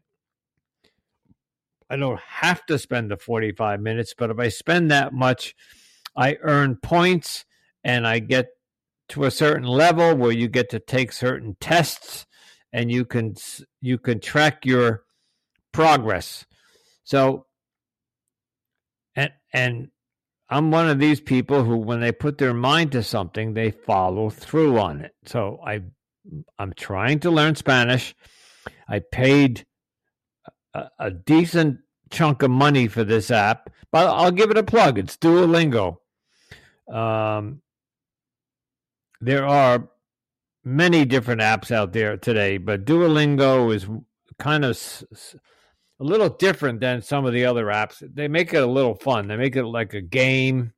I 1.88 1.96
don't 1.96 2.20
have 2.20 2.66
to 2.66 2.78
spend 2.78 3.10
the 3.10 3.16
45 3.16 3.80
minutes, 3.80 4.14
but 4.16 4.30
if 4.30 4.38
I 4.38 4.48
spend 4.48 4.90
that 4.90 5.14
much, 5.14 5.54
I 6.14 6.36
earn 6.42 6.76
points 6.76 7.46
and 7.82 8.06
I 8.06 8.18
get 8.18 8.48
to 9.10 9.24
a 9.24 9.30
certain 9.30 9.66
level 9.66 10.14
where 10.14 10.32
you 10.32 10.48
get 10.48 10.68
to 10.70 10.80
take 10.80 11.12
certain 11.12 11.56
tests 11.60 12.26
and 12.72 12.90
you 12.90 13.04
can 13.04 13.34
you 13.80 13.96
can 13.98 14.20
track 14.20 14.66
your 14.66 15.04
progress. 15.72 16.44
So 17.04 17.46
and 19.14 19.30
and 19.52 19.88
I'm 20.48 20.70
one 20.70 20.88
of 20.88 20.98
these 20.98 21.20
people 21.20 21.64
who, 21.64 21.76
when 21.76 22.00
they 22.00 22.12
put 22.12 22.38
their 22.38 22.54
mind 22.54 22.92
to 22.92 23.02
something, 23.02 23.54
they 23.54 23.70
follow 23.70 24.30
through 24.30 24.78
on 24.78 25.00
it. 25.00 25.12
So 25.24 25.60
I, 25.64 25.82
I'm 26.58 26.72
trying 26.74 27.20
to 27.20 27.30
learn 27.30 27.56
Spanish. 27.56 28.14
I 28.88 29.00
paid 29.00 29.66
a, 30.72 30.88
a 30.98 31.10
decent 31.10 31.80
chunk 32.10 32.42
of 32.42 32.50
money 32.50 32.86
for 32.86 33.02
this 33.02 33.30
app, 33.30 33.70
but 33.90 34.06
I'll 34.06 34.30
give 34.30 34.50
it 34.50 34.58
a 34.58 34.62
plug. 34.62 34.98
It's 34.98 35.16
Duolingo. 35.16 35.96
Um, 36.92 37.62
there 39.20 39.44
are 39.44 39.88
many 40.64 41.04
different 41.04 41.40
apps 41.40 41.72
out 41.72 41.92
there 41.92 42.16
today, 42.16 42.58
but 42.58 42.84
Duolingo 42.84 43.74
is 43.74 43.88
kind 44.38 44.64
of 44.64 44.76
a 45.98 46.04
little 46.04 46.28
different 46.28 46.80
than 46.80 47.02
some 47.02 47.24
of 47.24 47.32
the 47.32 47.46
other 47.46 47.66
apps. 47.66 48.02
They 48.14 48.28
make 48.28 48.52
it 48.52 48.62
a 48.62 48.66
little 48.66 48.94
fun. 48.94 49.28
They 49.28 49.36
make 49.36 49.56
it 49.56 49.64
like 49.64 49.94
a 49.94 50.00
game. 50.00 50.72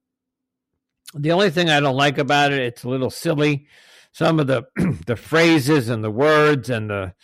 The 1.14 1.32
only 1.32 1.50
thing 1.50 1.70
I 1.70 1.80
don't 1.80 1.96
like 1.96 2.18
about 2.18 2.52
it, 2.52 2.60
it's 2.60 2.84
a 2.84 2.88
little 2.88 3.10
silly. 3.10 3.66
Some 4.12 4.40
of 4.40 4.46
the 4.46 4.64
the 5.06 5.16
phrases 5.16 5.88
and 5.88 6.04
the 6.04 6.10
words 6.10 6.70
and 6.70 6.90
the 6.90 7.14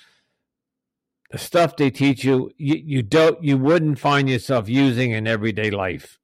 the 1.31 1.39
stuff 1.39 1.77
they 1.77 1.91
teach 1.91 2.25
you, 2.25 2.51
you, 2.57 2.77
you 2.77 3.03
don't 3.03 3.43
you 3.43 3.59
wouldn't 3.59 3.99
find 3.99 4.29
yourself 4.29 4.69
using 4.69 5.13
in 5.13 5.27
everyday 5.27 5.71
life. 5.71 6.19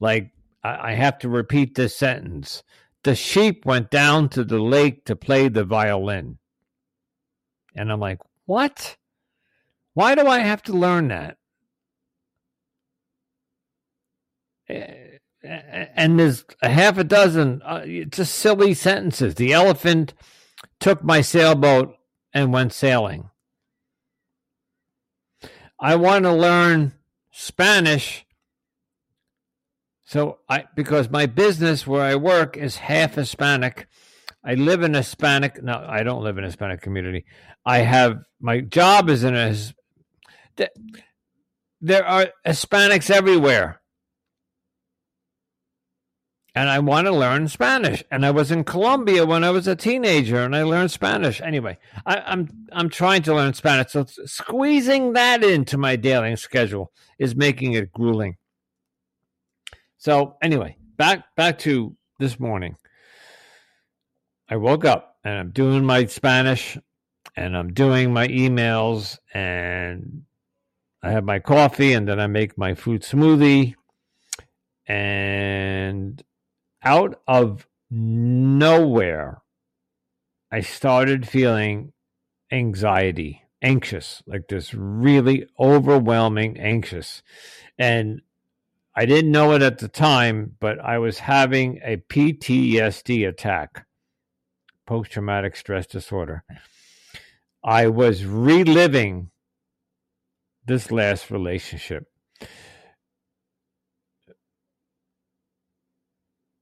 Like 0.00 0.32
I, 0.62 0.92
I 0.92 0.94
have 0.94 1.18
to 1.20 1.28
repeat 1.28 1.74
this 1.74 1.96
sentence. 1.96 2.62
The 3.04 3.14
sheep 3.14 3.64
went 3.64 3.90
down 3.90 4.28
to 4.30 4.44
the 4.44 4.58
lake 4.58 5.04
to 5.04 5.16
play 5.16 5.48
the 5.48 5.64
violin. 5.64 6.38
And 7.74 7.92
I'm 7.92 8.00
like, 8.00 8.18
what? 8.46 8.96
Why 9.96 10.14
do 10.14 10.26
I 10.26 10.40
have 10.40 10.62
to 10.64 10.74
learn 10.74 11.08
that? 11.08 11.38
And 14.68 16.20
there's 16.20 16.44
a 16.60 16.68
half 16.68 16.98
a 16.98 17.04
dozen 17.04 17.62
uh, 17.64 17.86
just 18.10 18.34
silly 18.34 18.74
sentences. 18.74 19.36
The 19.36 19.54
elephant 19.54 20.12
took 20.80 21.02
my 21.02 21.22
sailboat 21.22 21.96
and 22.34 22.52
went 22.52 22.74
sailing. 22.74 23.30
I 25.80 25.96
want 25.96 26.26
to 26.26 26.32
learn 26.34 26.92
Spanish. 27.30 28.26
So 30.04 30.40
I 30.46 30.64
because 30.74 31.08
my 31.08 31.24
business 31.24 31.86
where 31.86 32.02
I 32.02 32.16
work 32.16 32.58
is 32.58 32.76
half 32.76 33.14
Hispanic. 33.14 33.86
I 34.44 34.56
live 34.56 34.82
in 34.82 34.94
a 34.94 34.98
Hispanic. 34.98 35.62
No, 35.62 35.82
I 35.88 36.02
don't 36.02 36.22
live 36.22 36.36
in 36.36 36.44
a 36.44 36.48
Hispanic 36.48 36.82
community. 36.82 37.24
I 37.64 37.78
have 37.78 38.18
my 38.38 38.60
job 38.60 39.08
is 39.08 39.24
in 39.24 39.34
a 39.34 39.54
there 41.80 42.06
are 42.06 42.28
Hispanics 42.46 43.10
everywhere. 43.10 43.80
And 46.54 46.70
I 46.70 46.78
want 46.78 47.06
to 47.06 47.12
learn 47.12 47.48
Spanish. 47.48 48.02
And 48.10 48.24
I 48.24 48.30
was 48.30 48.50
in 48.50 48.64
Colombia 48.64 49.26
when 49.26 49.44
I 49.44 49.50
was 49.50 49.68
a 49.68 49.76
teenager 49.76 50.38
and 50.42 50.56
I 50.56 50.62
learned 50.62 50.90
Spanish. 50.90 51.42
Anyway, 51.42 51.76
I, 52.06 52.16
I'm 52.20 52.48
I'm 52.72 52.88
trying 52.88 53.22
to 53.24 53.34
learn 53.34 53.52
Spanish. 53.52 53.92
So 53.92 54.06
squeezing 54.24 55.12
that 55.12 55.44
into 55.44 55.76
my 55.76 55.96
daily 55.96 56.34
schedule 56.36 56.92
is 57.18 57.36
making 57.36 57.74
it 57.74 57.92
grueling. 57.92 58.36
So 59.98 60.36
anyway, 60.42 60.78
back 60.96 61.24
back 61.36 61.58
to 61.60 61.94
this 62.18 62.40
morning. 62.40 62.76
I 64.48 64.56
woke 64.56 64.86
up 64.86 65.16
and 65.24 65.38
I'm 65.38 65.50
doing 65.50 65.84
my 65.84 66.06
Spanish 66.06 66.78
and 67.36 67.54
I'm 67.54 67.74
doing 67.74 68.14
my 68.14 68.28
emails 68.28 69.18
and 69.34 70.22
I 71.06 71.12
have 71.12 71.24
my 71.24 71.38
coffee 71.38 71.92
and 71.92 72.08
then 72.08 72.18
I 72.18 72.26
make 72.26 72.58
my 72.58 72.74
fruit 72.74 73.02
smoothie. 73.02 73.74
And 74.88 76.20
out 76.82 77.20
of 77.28 77.66
nowhere, 77.90 79.40
I 80.50 80.60
started 80.62 81.28
feeling 81.28 81.92
anxiety, 82.50 83.42
anxious, 83.62 84.22
like 84.26 84.48
this 84.48 84.74
really 84.74 85.46
overwhelming 85.60 86.58
anxious. 86.58 87.22
And 87.78 88.22
I 88.96 89.06
didn't 89.06 89.30
know 89.30 89.52
it 89.52 89.62
at 89.62 89.78
the 89.78 89.88
time, 89.88 90.56
but 90.58 90.80
I 90.80 90.98
was 90.98 91.20
having 91.20 91.78
a 91.84 91.98
PTSD 91.98 93.28
attack, 93.28 93.86
post 94.86 95.12
traumatic 95.12 95.54
stress 95.54 95.86
disorder. 95.86 96.42
I 97.62 97.86
was 97.86 98.24
reliving 98.24 99.30
this 100.66 100.90
last 100.90 101.30
relationship. 101.30 102.08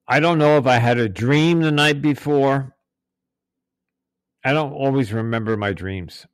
I 0.06 0.20
don't 0.20 0.38
know 0.38 0.58
if 0.58 0.66
I 0.66 0.78
had 0.78 0.98
a 0.98 1.08
dream 1.08 1.60
the 1.60 1.72
night 1.72 2.02
before. 2.02 2.76
I 4.44 4.52
don't 4.52 4.72
always 4.72 5.12
remember 5.12 5.56
my 5.56 5.72
dreams. 5.72 6.26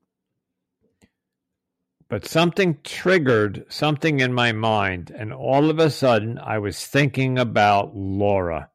But 2.09 2.27
something 2.27 2.79
triggered 2.83 3.67
something 3.69 4.19
in 4.19 4.33
my 4.33 4.51
mind, 4.51 5.13
and 5.17 5.33
all 5.33 5.71
of 5.71 5.79
a 5.79 5.91
sudden 5.91 6.37
I 6.39 6.59
was 6.59 6.85
thinking 6.85 7.39
about 7.39 7.95
Laura. 7.95 8.71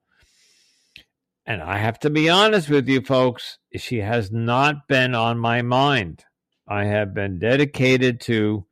And 1.46 1.62
I 1.62 1.78
have 1.78 2.00
to 2.00 2.10
be 2.10 2.30
honest 2.30 2.70
with 2.70 2.88
you, 2.88 3.02
folks, 3.02 3.58
she 3.76 3.98
has 3.98 4.32
not 4.32 4.88
been 4.88 5.14
on 5.14 5.38
my 5.38 5.62
mind. 5.62 6.24
I 6.66 6.86
have 6.86 7.14
been 7.14 7.38
dedicated 7.38 8.22
to 8.22 8.66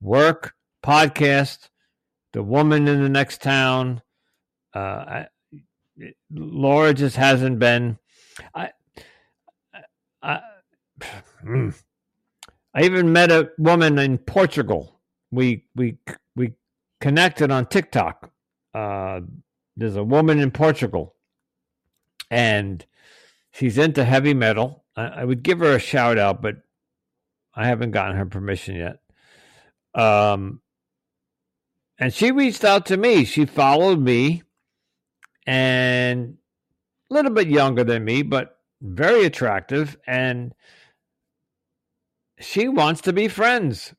work, 0.00 0.54
podcast, 0.82 1.68
the 2.32 2.42
woman 2.42 2.88
in 2.88 3.02
the 3.02 3.08
next 3.08 3.42
town. 3.42 4.02
Uh, 4.74 4.78
I, 4.78 5.26
Laura 6.30 6.94
just 6.94 7.16
hasn't 7.16 7.58
been. 7.58 7.98
I, 8.54 8.70
I, 10.22 10.40
hmm. 11.42 11.70
I 12.74 12.82
even 12.82 13.12
met 13.12 13.32
a 13.32 13.50
woman 13.58 13.98
in 13.98 14.18
Portugal. 14.18 15.00
We 15.30 15.64
we 15.74 15.98
we 16.36 16.54
connected 17.00 17.50
on 17.50 17.66
TikTok. 17.66 18.30
Uh, 18.72 19.20
there's 19.76 19.96
a 19.96 20.04
woman 20.04 20.38
in 20.38 20.50
Portugal, 20.50 21.14
and 22.30 22.84
she's 23.52 23.78
into 23.78 24.04
heavy 24.04 24.34
metal. 24.34 24.84
I, 24.96 25.06
I 25.06 25.24
would 25.24 25.42
give 25.42 25.58
her 25.58 25.74
a 25.74 25.80
shout 25.80 26.18
out, 26.18 26.42
but 26.42 26.56
I 27.54 27.66
haven't 27.66 27.90
gotten 27.90 28.16
her 28.16 28.26
permission 28.26 28.76
yet. 28.76 29.00
Um, 29.94 30.60
and 31.98 32.12
she 32.12 32.32
reached 32.32 32.64
out 32.64 32.86
to 32.86 32.96
me. 32.96 33.24
She 33.24 33.44
followed 33.44 34.00
me 34.00 34.42
and 35.46 36.36
a 37.10 37.14
little 37.14 37.32
bit 37.32 37.48
younger 37.48 37.84
than 37.84 38.04
me, 38.04 38.22
but 38.22 38.56
very 38.80 39.24
attractive. 39.24 39.98
And 40.06 40.54
she 42.40 42.68
wants 42.68 43.02
to 43.02 43.12
be 43.12 43.28
friends. 43.28 43.94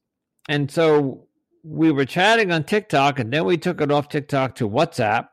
And 0.50 0.72
so 0.72 1.28
we 1.64 1.92
were 1.92 2.06
chatting 2.06 2.52
on 2.52 2.64
TikTok 2.64 3.20
and 3.20 3.32
then 3.32 3.46
we 3.46 3.58
took 3.58 3.82
it 3.82 3.92
off 3.92 4.10
TikTok 4.10 4.56
to 4.56 4.68
WhatsApp 4.68 5.28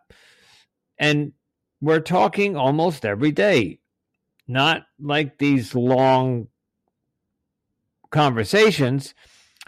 and 0.98 1.32
we're 1.80 2.00
talking 2.00 2.56
almost 2.56 3.04
every 3.04 3.32
day. 3.32 3.80
Not 4.46 4.82
like 4.98 5.38
these 5.38 5.74
long 5.74 6.48
conversations, 8.10 9.14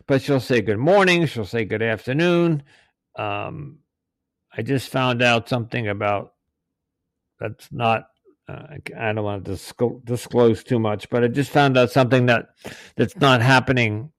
but 0.06 0.22
she'll 0.22 0.40
say 0.40 0.60
good 0.60 0.78
morning, 0.78 1.26
she'll 1.26 1.44
say 1.44 1.64
good 1.64 1.82
afternoon. 1.82 2.62
Um, 3.16 3.78
I 4.56 4.62
just 4.62 4.88
found 4.88 5.22
out 5.22 5.48
something 5.48 5.88
about 5.88 6.34
that's 7.38 7.70
not 7.72 8.06
uh, 8.48 8.76
I 8.98 9.12
don't 9.12 9.24
want 9.24 9.44
to 9.44 10.00
disclose 10.04 10.64
too 10.64 10.78
much, 10.78 11.08
but 11.08 11.22
I 11.22 11.28
just 11.28 11.50
found 11.50 11.78
out 11.78 11.90
something 11.90 12.26
that 12.26 12.48
that's 12.96 13.16
not 13.16 13.42
happening. 13.42 14.12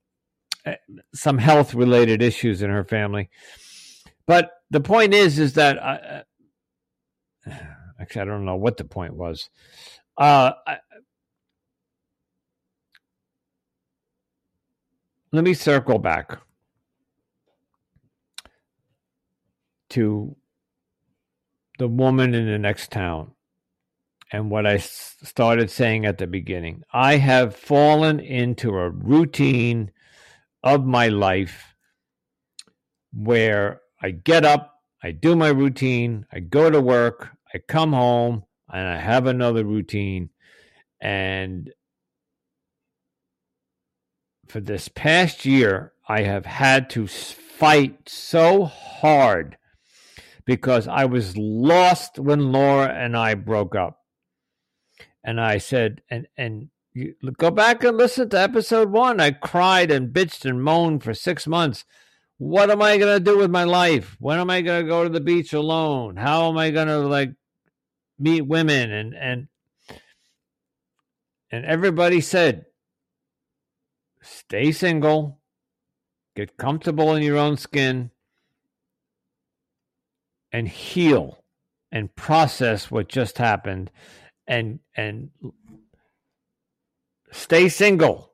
Eh, 0.66 0.76
some 1.14 1.38
health 1.38 1.74
related 1.74 2.22
issues 2.22 2.62
in 2.62 2.70
her 2.70 2.84
family, 2.84 3.30
but 4.28 4.52
the 4.70 4.80
point 4.80 5.14
is, 5.14 5.40
is 5.40 5.54
that 5.54 5.84
I, 5.84 6.24
actually 8.00 8.22
I 8.22 8.26
don't 8.26 8.46
know 8.46 8.56
what 8.56 8.78
the 8.78 8.86
point 8.86 9.16
was. 9.16 9.50
Uh, 10.18 10.52
I, 10.68 10.78
let 15.32 15.44
me 15.44 15.54
circle 15.54 15.98
back 15.98 16.40
to 19.90 20.36
the 21.80 21.88
woman 21.88 22.34
in 22.34 22.46
the 22.46 22.60
next 22.60 22.92
town 22.92 23.32
and 24.32 24.50
what 24.50 24.66
I 24.66 24.78
started 24.78 25.70
saying 25.70 26.06
at 26.06 26.18
the 26.18 26.28
beginning. 26.28 26.84
I 26.94 27.18
have 27.18 27.56
fallen 27.56 28.20
into 28.20 28.70
a 28.78 28.90
routine 28.90 29.92
of 30.64 30.86
my 30.86 31.08
life 31.08 31.76
where 33.14 33.82
I 34.02 34.12
get 34.12 34.46
up, 34.46 34.76
I 35.04 35.12
do 35.12 35.36
my 35.36 35.50
routine, 35.50 36.26
I 36.32 36.40
go 36.40 36.70
to 36.70 36.80
work, 36.80 37.30
I 37.54 37.58
come 37.58 37.94
home, 37.94 38.44
and 38.72 38.88
I 38.88 38.98
have 38.98 39.28
another 39.28 39.66
routine. 39.66 40.30
And 41.02 41.72
for 44.52 44.60
this 44.60 44.90
past 44.90 45.46
year, 45.46 45.94
I 46.10 46.24
have 46.24 46.46
had 46.46 46.90
to 46.92 47.08
fight 47.08 48.10
so 48.10 48.66
hard 48.66 49.58
because 50.46 50.90
I 50.90 51.06
was 51.06 51.38
lost 51.38 52.20
when 52.20 52.52
Laura 52.52 52.90
and 52.90 53.16
I 53.16 53.36
broke 53.36 53.76
up 53.76 54.00
and 55.24 55.40
I 55.40 55.58
said, 55.58 56.02
and 56.10 56.28
and 56.36 56.70
you 56.94 57.16
go 57.38 57.50
back 57.50 57.86
and 57.86 57.96
listen 57.96 58.30
to 58.30 58.42
episode 58.42 58.92
one. 58.92 59.22
I 59.22 59.32
cried 59.32 59.90
and 59.90 60.14
bitched 60.14 60.44
and 60.44 60.62
moaned 60.62 61.04
for 61.04 61.14
six 61.14 61.48
months. 61.48 61.86
What 62.38 62.70
am 62.70 62.82
I 62.82 62.98
going 62.98 63.18
to 63.18 63.24
do 63.24 63.38
with 63.38 63.52
my 63.52 63.64
life? 63.64 64.18
When 64.20 64.38
am 64.40 64.50
I 64.50 64.62
going 64.62 64.82
to 64.84 64.90
go 64.90 65.04
to 65.04 65.10
the 65.10 65.22
beach 65.22 65.54
alone? 65.54 66.18
How 66.18 66.50
am 66.50 66.58
I 66.58 66.72
going 66.72 66.88
to 66.88 66.98
like 66.98 67.32
meet 68.20 68.42
women? 68.42 68.92
And 68.92 69.16
and 69.16 69.48
and 71.52 71.66
everybody 71.66 72.20
said, 72.20 72.66
stay 74.22 74.72
single, 74.72 75.40
get 76.36 76.58
comfortable 76.58 77.16
in 77.16 77.24
your 77.24 77.38
own 77.38 77.58
skin, 77.58 78.12
and 80.52 80.68
heal 80.68 81.44
and 81.92 82.16
process 82.16 82.90
what 82.92 83.08
just 83.08 83.38
happened 83.38 83.92
and 84.48 84.80
and 84.96 85.30
stay 87.32 87.70
single. 87.70 88.34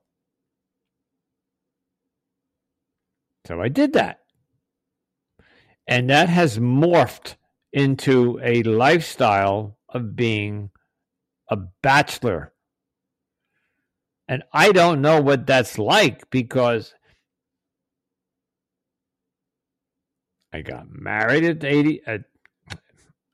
So 3.45 3.61
I 3.61 3.69
did 3.69 3.93
that. 3.93 4.19
And 5.87 6.09
that 6.09 6.27
has 6.27 6.59
morphed 6.59 7.35
into 7.71 8.39
a 8.43 8.61
lifestyle 8.63 9.77
of 9.87 10.15
being 10.15 10.71
a 11.47 11.55
bachelor. 11.55 12.53
And 14.27 14.43
I 14.51 14.71
don't 14.71 15.01
know 15.01 15.21
what 15.21 15.47
that's 15.47 15.77
like 15.77 16.29
because 16.29 16.93
I 20.53 20.61
got 20.61 20.87
married 20.89 21.43
at 21.43 21.63
80 21.63 22.01
at 22.05 22.21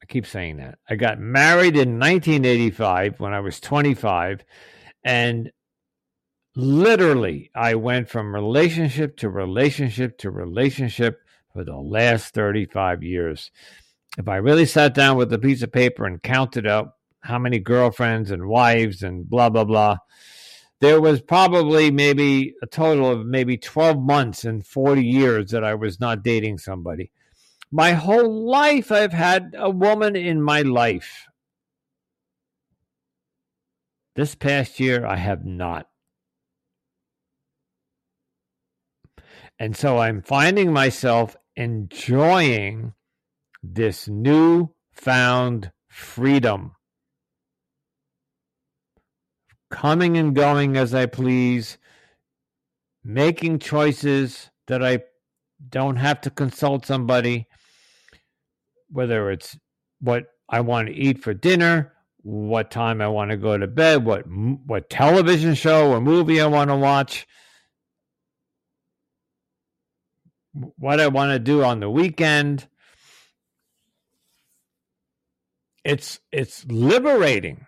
I 0.03 0.05
keep 0.05 0.27
saying 0.27 0.57
that. 0.57 0.79
I 0.89 0.95
got 0.95 1.19
married 1.19 1.77
in 1.77 1.97
1985 1.97 3.21
when 3.21 3.33
I 3.33 3.39
was 3.39 3.61
25. 3.61 4.43
And 5.05 5.49
literally, 6.57 7.49
I 7.55 7.75
went 7.75 8.09
from 8.09 8.35
relationship 8.35 9.15
to 9.17 9.29
relationship 9.29 10.17
to 10.19 10.29
relationship 10.29 11.21
for 11.53 11.63
the 11.63 11.77
last 11.77 12.33
35 12.33 13.01
years. 13.01 13.49
If 14.17 14.27
I 14.27 14.35
really 14.35 14.65
sat 14.65 14.93
down 14.93 15.15
with 15.15 15.31
a 15.31 15.39
piece 15.39 15.61
of 15.61 15.71
paper 15.71 16.05
and 16.05 16.21
counted 16.21 16.67
up 16.67 16.97
how 17.21 17.39
many 17.39 17.59
girlfriends 17.59 18.29
and 18.29 18.47
wives 18.47 19.03
and 19.03 19.29
blah, 19.29 19.49
blah, 19.49 19.63
blah, 19.63 19.97
there 20.83 20.99
was 20.99 21.21
probably 21.21 21.89
maybe 21.89 22.55
a 22.61 22.65
total 22.65 23.09
of 23.09 23.25
maybe 23.25 23.57
12 23.57 24.01
months 24.01 24.43
and 24.43 24.67
40 24.67 25.01
years 25.01 25.51
that 25.51 25.63
I 25.63 25.75
was 25.75 25.97
not 25.97 26.25
dating 26.25 26.57
somebody. 26.57 27.09
My 27.71 27.93
whole 27.93 28.45
life, 28.45 28.91
I've 28.91 29.13
had 29.13 29.55
a 29.57 29.69
woman 29.69 30.17
in 30.17 30.41
my 30.41 30.61
life. 30.61 31.25
This 34.17 34.35
past 34.35 34.77
year, 34.81 35.05
I 35.05 35.15
have 35.15 35.45
not. 35.45 35.87
And 39.57 39.77
so 39.77 39.99
I'm 39.99 40.21
finding 40.21 40.73
myself 40.73 41.37
enjoying 41.55 42.91
this 43.63 44.09
new 44.09 44.71
found 44.91 45.71
freedom. 45.87 46.75
Coming 49.73 50.17
and 50.17 50.35
going 50.35 50.77
as 50.77 50.93
I 50.93 51.07
please, 51.07 51.79
making 53.03 53.57
choices 53.57 54.51
that 54.67 54.83
I 54.83 54.99
don't 55.67 55.95
have 55.95 56.21
to 56.21 56.29
consult 56.29 56.85
somebody 56.85 57.47
whether 58.93 59.31
it's 59.31 59.57
what 59.99 60.25
I 60.47 60.61
want 60.61 60.87
to 60.87 60.93
eat 60.93 61.23
for 61.23 61.33
dinner, 61.33 61.93
what 62.21 62.69
time 62.69 63.01
I 63.01 63.07
want 63.07 63.31
to 63.31 63.37
go 63.37 63.57
to 63.57 63.65
bed, 63.67 64.05
what 64.05 64.25
what 64.27 64.89
television 64.91 65.55
show 65.55 65.91
or 65.91 65.99
movie 65.99 66.39
I 66.39 66.45
want 66.45 66.69
to 66.69 66.75
watch, 66.75 67.25
what 70.53 70.99
I 70.99 71.07
want 71.07 71.31
to 71.31 71.39
do 71.39 71.63
on 71.63 71.79
the 71.79 71.89
weekend. 71.89 72.67
It's 75.83 76.19
it's 76.31 76.63
liberating. 76.67 77.65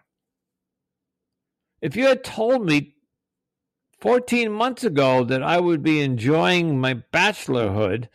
If 1.85 1.95
you 1.95 2.07
had 2.07 2.23
told 2.23 2.65
me 2.65 2.95
14 3.99 4.51
months 4.51 4.83
ago 4.83 5.23
that 5.23 5.43
I 5.43 5.59
would 5.59 5.83
be 5.83 6.01
enjoying 6.01 6.79
my 6.79 6.95
bachelorhood, 7.13 8.09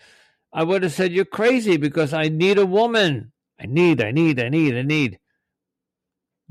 I 0.53 0.65
would 0.65 0.83
have 0.83 0.93
said, 0.93 1.13
You're 1.13 1.25
crazy 1.25 1.77
because 1.77 2.13
I 2.13 2.25
need 2.31 2.59
a 2.59 2.67
woman. 2.67 3.31
I 3.61 3.67
need, 3.67 4.03
I 4.03 4.11
need, 4.11 4.41
I 4.41 4.49
need, 4.49 4.77
I 4.77 4.83
need. 4.83 5.21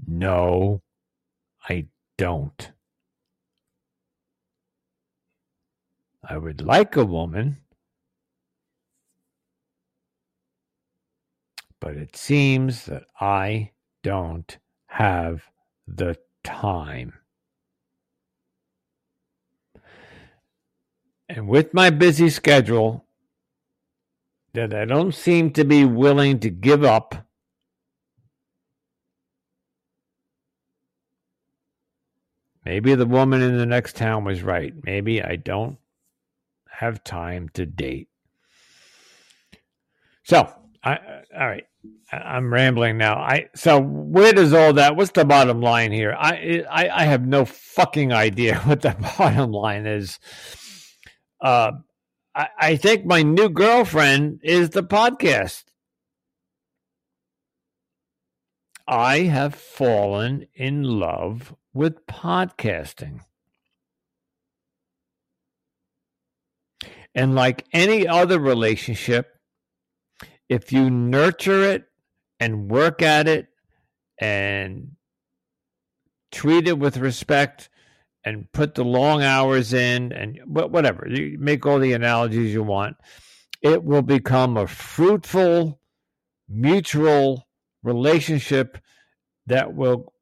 No, 0.08 0.82
I 1.68 1.88
don't. 2.18 2.72
I 6.24 6.38
would 6.38 6.62
like 6.62 6.96
a 6.96 7.04
woman, 7.04 7.58
but 11.82 11.98
it 11.98 12.16
seems 12.16 12.86
that 12.86 13.04
I 13.20 13.72
don't 14.04 14.58
have 14.88 15.44
the 15.86 16.16
time. 16.44 17.14
And 21.28 21.48
with 21.48 21.74
my 21.74 21.90
busy 21.90 22.30
schedule, 22.30 23.06
that 24.54 24.74
I 24.74 24.86
don't 24.86 25.14
seem 25.14 25.52
to 25.54 25.64
be 25.64 25.86
willing 25.86 26.40
to 26.40 26.50
give 26.50 26.84
up. 26.84 27.16
Maybe 32.66 32.96
the 32.96 33.06
woman 33.06 33.42
in 33.42 33.58
the 33.58 33.66
next 33.66 33.96
town 33.96 34.26
was 34.26 34.44
right. 34.44 34.74
Maybe 34.84 35.24
I 35.24 35.36
don't 35.36 35.78
have 36.70 37.04
time 37.04 37.50
to 37.54 37.66
date. 37.66 38.10
So, 40.24 40.54
I, 40.84 40.98
all 41.38 41.48
right, 41.48 41.68
I'm 42.12 42.52
rambling 42.52 42.98
now. 42.98 43.16
I 43.16 43.50
so 43.56 43.80
where 43.80 44.34
does 44.34 44.54
all 44.54 44.74
that? 44.74 44.96
What's 44.96 45.12
the 45.12 45.26
bottom 45.26 45.62
line 45.62 45.92
here? 45.92 46.16
I 46.18 46.64
I, 46.70 46.90
I 46.90 47.04
have 47.06 47.26
no 47.26 47.46
fucking 47.46 48.12
idea 48.12 48.56
what 48.66 48.82
the 48.82 48.96
bottom 49.18 49.52
line 49.52 49.86
is. 49.86 50.20
Uh, 51.42 51.72
I, 52.36 52.48
I 52.60 52.76
think 52.76 53.06
my 53.06 53.22
new 53.22 53.50
girlfriend 53.50 54.42
is 54.44 54.72
the 54.72 54.84
podcast. 54.84 55.64
I 58.88 59.20
have 59.20 59.54
fallen 59.54 60.48
in 60.56 60.84
love 60.84 61.56
with 61.74 62.06
podcasting. 62.08 63.20
And 67.14 67.36
like 67.36 67.66
any 67.72 68.08
other 68.08 68.40
relationship, 68.40 69.39
if 70.50 70.74
you 70.74 70.90
nurture 70.90 71.64
it 71.64 71.86
and 72.40 72.70
work 72.70 73.02
at 73.02 73.28
it 73.28 73.48
and 74.20 74.96
treat 76.32 76.68
it 76.68 76.78
with 76.78 76.98
respect 76.98 77.70
and 78.26 78.52
put 78.52 78.76
the 78.76 78.84
long 78.84 79.24
hours 79.24 79.74
in 79.74 80.12
and 80.12 80.40
whatever, 80.46 81.08
you 81.08 81.38
make 81.40 81.66
all 81.66 81.80
the 81.80 81.94
analogies 81.94 82.52
you 82.54 82.64
want, 82.64 82.98
it 83.62 83.84
will 83.84 84.02
become 84.02 84.58
a 84.58 84.68
fruitful, 84.68 85.80
mutual 86.48 87.48
relationship 87.84 88.78
that 89.46 89.74
will 89.74 90.14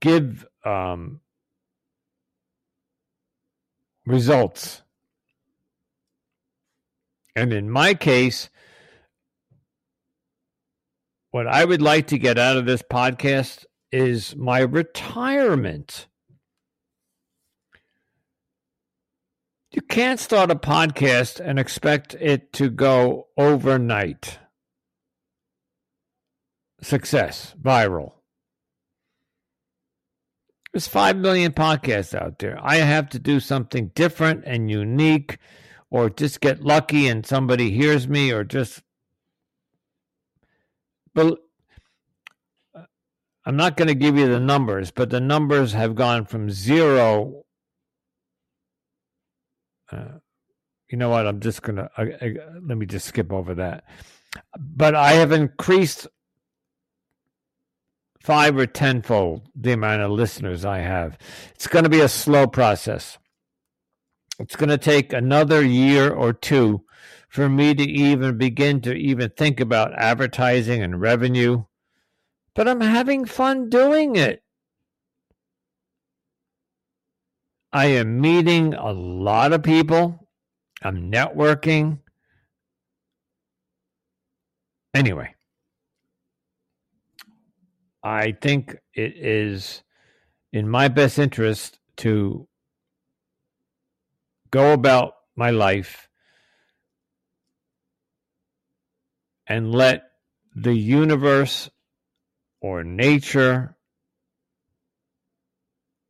give 0.00 0.46
um, 0.64 1.20
results. 4.06 4.81
And 7.34 7.52
in 7.52 7.70
my 7.70 7.94
case, 7.94 8.50
what 11.30 11.46
I 11.46 11.64
would 11.64 11.80
like 11.80 12.08
to 12.08 12.18
get 12.18 12.38
out 12.38 12.56
of 12.56 12.66
this 12.66 12.82
podcast 12.82 13.64
is 13.90 14.36
my 14.36 14.60
retirement. 14.60 16.06
You 19.72 19.80
can't 19.80 20.20
start 20.20 20.50
a 20.50 20.54
podcast 20.54 21.40
and 21.40 21.58
expect 21.58 22.14
it 22.20 22.52
to 22.54 22.68
go 22.68 23.28
overnight. 23.38 24.38
Success, 26.82 27.54
viral. 27.60 28.12
There's 30.72 30.88
5 30.88 31.16
million 31.16 31.52
podcasts 31.52 32.14
out 32.14 32.38
there. 32.38 32.58
I 32.62 32.76
have 32.76 33.08
to 33.10 33.18
do 33.18 33.40
something 33.40 33.92
different 33.94 34.44
and 34.46 34.70
unique, 34.70 35.38
or 35.92 36.10
just 36.10 36.40
get 36.40 36.64
lucky 36.64 37.06
and 37.06 37.24
somebody 37.24 37.70
hears 37.70 38.08
me, 38.08 38.32
or 38.32 38.42
just. 38.42 38.82
But 41.14 41.38
I'm 43.44 43.56
not 43.56 43.76
going 43.76 43.88
to 43.88 43.94
give 43.94 44.16
you 44.16 44.28
the 44.28 44.40
numbers, 44.40 44.90
but 44.90 45.10
the 45.10 45.20
numbers 45.20 45.72
have 45.72 45.94
gone 45.94 46.24
from 46.24 46.50
zero 46.50 47.42
uh, 49.92 50.18
you 50.88 50.98
know 50.98 51.10
what? 51.10 51.26
I'm 51.26 51.40
just 51.40 51.62
gonna 51.62 51.90
let 51.98 52.76
me 52.76 52.86
just 52.86 53.06
skip 53.06 53.32
over 53.32 53.54
that. 53.54 53.84
But 54.58 54.94
I 54.94 55.12
have 55.12 55.32
increased 55.32 56.06
five 58.20 58.56
or 58.56 58.66
tenfold 58.66 59.42
the 59.54 59.72
amount 59.72 60.02
of 60.02 60.10
listeners 60.10 60.64
I 60.64 60.78
have. 60.78 61.18
It's 61.54 61.66
going 61.66 61.84
to 61.84 61.90
be 61.90 62.00
a 62.00 62.08
slow 62.08 62.46
process. 62.46 63.18
It's 64.42 64.56
going 64.56 64.70
to 64.70 64.78
take 64.78 65.12
another 65.12 65.64
year 65.64 66.12
or 66.12 66.32
two 66.32 66.84
for 67.28 67.48
me 67.48 67.74
to 67.74 67.82
even 67.84 68.36
begin 68.38 68.80
to 68.80 68.92
even 68.92 69.30
think 69.30 69.60
about 69.60 69.94
advertising 69.94 70.82
and 70.82 71.00
revenue. 71.00 71.64
But 72.52 72.66
I'm 72.66 72.80
having 72.80 73.24
fun 73.24 73.70
doing 73.70 74.16
it. 74.16 74.42
I 77.72 77.86
am 77.86 78.20
meeting 78.20 78.74
a 78.74 78.92
lot 78.92 79.52
of 79.52 79.62
people. 79.62 80.28
I'm 80.82 81.10
networking. 81.10 82.00
Anyway, 84.92 85.36
I 88.02 88.32
think 88.32 88.76
it 88.92 89.16
is 89.16 89.84
in 90.52 90.68
my 90.68 90.88
best 90.88 91.20
interest 91.20 91.78
to 91.98 92.48
go 94.52 94.72
about 94.72 95.14
my 95.34 95.50
life 95.50 96.08
and 99.48 99.74
let 99.74 100.04
the 100.54 100.74
universe 100.74 101.68
or 102.60 102.84
nature 102.84 103.74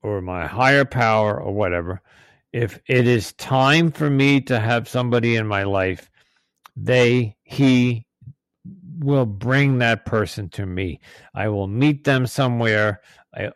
or 0.03 0.21
my 0.21 0.47
higher 0.47 0.85
power 0.85 1.41
or 1.41 1.55
whatever, 1.55 2.03
if 2.53 2.79
it 2.87 3.07
is 3.07 3.33
time 3.35 3.91
for 3.91 4.11
me 4.11 4.41
to 4.43 4.59
have 4.59 4.89
somebody 4.89 5.37
in 5.37 5.47
my 5.47 5.63
life, 5.63 6.11
they, 6.77 7.37
he 7.45 8.05
will 8.99 9.27
bring 9.27 9.79
that 9.79 10.05
person 10.05 10.49
to 10.51 10.67
me. 10.67 11.01
I 11.35 11.49
will 11.49 11.69
meet 11.69 12.05
them 12.05 12.27
somewhere 12.27 13.01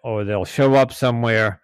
or 0.02 0.24
they'll 0.24 0.44
show 0.44 0.74
up 0.74 0.92
somewhere 0.92 1.60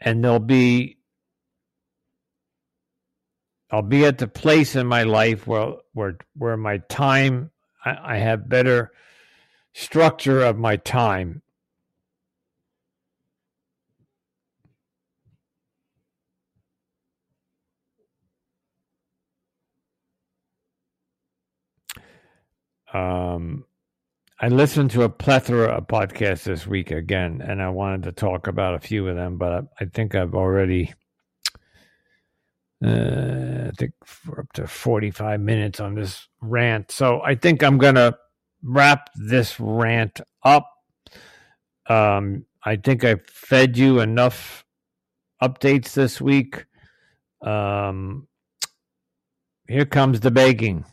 and 0.00 0.24
they'll 0.24 0.38
be 0.38 0.98
I'll 3.70 3.82
be 3.82 4.06
at 4.06 4.18
the 4.18 4.28
place 4.28 4.76
in 4.76 4.86
my 4.86 5.04
life 5.04 5.46
where 5.46 5.74
where 5.94 6.18
where 6.36 6.56
my 6.56 6.78
time 6.90 7.50
I, 7.84 8.16
I 8.16 8.18
have 8.18 8.48
better 8.48 8.92
structure 9.74 10.42
of 10.42 10.58
my 10.58 10.76
time. 10.76 11.42
Um, 22.94 23.66
I 24.40 24.46
listened 24.46 24.92
to 24.92 25.02
a 25.02 25.08
plethora 25.08 25.66
of 25.66 25.88
podcasts 25.88 26.44
this 26.44 26.64
week 26.64 26.92
again, 26.92 27.42
and 27.44 27.60
I 27.60 27.70
wanted 27.70 28.04
to 28.04 28.12
talk 28.12 28.46
about 28.46 28.74
a 28.76 28.78
few 28.78 29.08
of 29.08 29.16
them, 29.16 29.36
but 29.36 29.52
I, 29.52 29.60
I 29.80 29.84
think 29.86 30.14
I've 30.14 30.36
already, 30.36 30.94
uh, 32.84 33.66
I 33.66 33.70
think 33.76 33.94
for 34.04 34.40
up 34.40 34.52
to 34.52 34.68
45 34.68 35.40
minutes 35.40 35.80
on 35.80 35.96
this 35.96 36.28
rant. 36.40 36.92
So 36.92 37.20
I 37.20 37.34
think 37.34 37.64
I'm 37.64 37.78
going 37.78 37.96
to 37.96 38.16
wrap 38.62 39.10
this 39.16 39.58
rant 39.58 40.20
up. 40.44 40.70
Um, 41.88 42.44
I 42.64 42.76
think 42.76 43.04
I 43.04 43.16
fed 43.26 43.76
you 43.76 43.98
enough 43.98 44.64
updates 45.42 45.94
this 45.94 46.20
week. 46.20 46.64
Um, 47.42 48.28
here 49.66 49.84
comes 49.84 50.20
the 50.20 50.30
begging. 50.30 50.84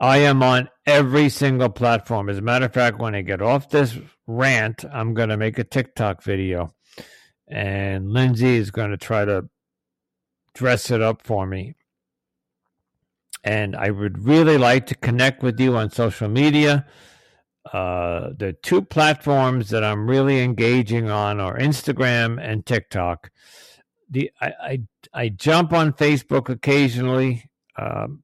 I 0.00 0.18
am 0.18 0.42
on 0.42 0.70
every 0.86 1.28
single 1.28 1.68
platform. 1.68 2.30
As 2.30 2.38
a 2.38 2.42
matter 2.42 2.64
of 2.64 2.72
fact, 2.72 2.98
when 2.98 3.14
I 3.14 3.20
get 3.20 3.42
off 3.42 3.68
this 3.68 3.98
rant, 4.26 4.84
I'm 4.90 5.12
going 5.12 5.28
to 5.28 5.36
make 5.36 5.58
a 5.58 5.64
TikTok 5.64 6.22
video. 6.22 6.74
And 7.46 8.10
Lindsay 8.10 8.56
is 8.56 8.70
going 8.70 8.92
to 8.92 8.96
try 8.96 9.24
to 9.24 9.50
dress 10.54 10.90
it 10.90 11.02
up 11.02 11.22
for 11.22 11.46
me. 11.46 11.74
And 13.44 13.76
I 13.76 13.90
would 13.90 14.24
really 14.24 14.56
like 14.56 14.86
to 14.86 14.94
connect 14.94 15.42
with 15.42 15.60
you 15.60 15.76
on 15.76 15.90
social 15.90 16.28
media. 16.28 16.86
Uh, 17.70 18.30
the 18.36 18.54
two 18.62 18.82
platforms 18.82 19.68
that 19.70 19.84
I'm 19.84 20.08
really 20.08 20.40
engaging 20.40 21.10
on 21.10 21.40
are 21.40 21.58
Instagram 21.58 22.42
and 22.42 22.64
TikTok. 22.64 23.30
The 24.08 24.30
I 24.40 24.52
I, 24.62 24.78
I 25.12 25.28
jump 25.28 25.72
on 25.72 25.92
Facebook 25.92 26.48
occasionally, 26.48 27.44
um, 27.76 28.22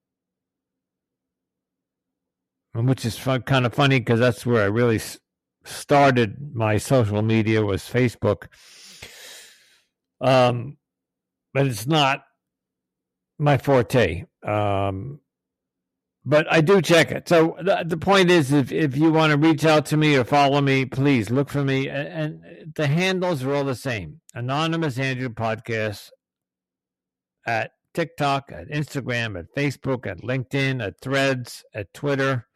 which 2.84 3.04
is 3.04 3.18
fun, 3.18 3.42
kind 3.42 3.66
of 3.66 3.74
funny 3.74 3.98
because 3.98 4.20
that's 4.20 4.44
where 4.44 4.62
I 4.62 4.66
really 4.66 5.00
started 5.64 6.54
my 6.54 6.78
social 6.78 7.22
media 7.22 7.64
was 7.64 7.82
Facebook. 7.82 8.48
Um, 10.20 10.76
but 11.52 11.66
it's 11.66 11.86
not 11.86 12.22
my 13.38 13.58
forte. 13.58 14.24
Um, 14.46 15.20
but 16.24 16.52
I 16.52 16.60
do 16.60 16.82
check 16.82 17.12
it. 17.12 17.28
So 17.28 17.56
the, 17.60 17.84
the 17.86 17.96
point 17.96 18.30
is, 18.30 18.52
if, 18.52 18.72
if 18.72 18.96
you 18.96 19.12
want 19.12 19.30
to 19.30 19.38
reach 19.38 19.64
out 19.64 19.86
to 19.86 19.96
me 19.96 20.16
or 20.16 20.24
follow 20.24 20.60
me, 20.60 20.84
please 20.84 21.30
look 21.30 21.48
for 21.48 21.62
me. 21.62 21.88
And, 21.88 22.08
and 22.08 22.74
the 22.74 22.88
handles 22.88 23.44
are 23.44 23.54
all 23.54 23.64
the 23.64 23.76
same 23.76 24.20
Anonymous 24.34 24.98
Andrew 24.98 25.28
Podcast 25.28 26.10
at 27.46 27.70
TikTok, 27.94 28.50
at 28.52 28.68
Instagram, 28.68 29.38
at 29.38 29.54
Facebook, 29.54 30.06
at 30.06 30.18
LinkedIn, 30.18 30.84
at 30.84 31.00
Threads, 31.00 31.64
at 31.72 31.94
Twitter, 31.94 32.48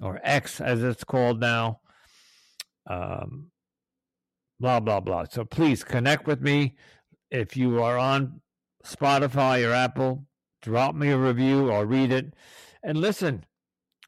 or 0.00 0.20
X 0.22 0.60
as 0.60 0.82
it's 0.82 1.04
called 1.04 1.40
now. 1.40 1.80
Um, 2.88 3.50
blah, 4.60 4.80
blah, 4.80 5.00
blah. 5.00 5.24
So 5.30 5.44
please 5.44 5.84
connect 5.84 6.26
with 6.26 6.40
me. 6.40 6.76
If 7.30 7.56
you 7.56 7.82
are 7.82 7.98
on 7.98 8.40
Spotify 8.84 9.68
or 9.68 9.72
Apple, 9.72 10.26
drop 10.62 10.94
me 10.94 11.10
a 11.10 11.18
review 11.18 11.70
or 11.70 11.84
read 11.84 12.12
it. 12.12 12.34
And 12.82 12.98
listen, 12.98 13.44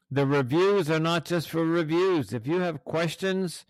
the 0.09 0.25
reviews 0.25 0.89
are 0.89 0.99
not 0.99 1.25
just 1.25 1.49
for 1.49 1.65
reviews. 1.65 2.33
If 2.33 2.47
you 2.47 2.59
have 2.59 2.83
questions 2.83 3.65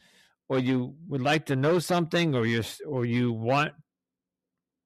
or 0.49 0.59
you 0.59 0.95
would 1.07 1.21
like 1.21 1.45
to 1.47 1.55
know 1.55 1.79
something 1.79 2.35
or 2.35 2.45
you 2.45 2.63
or 2.87 3.05
you 3.05 3.31
want 3.31 3.73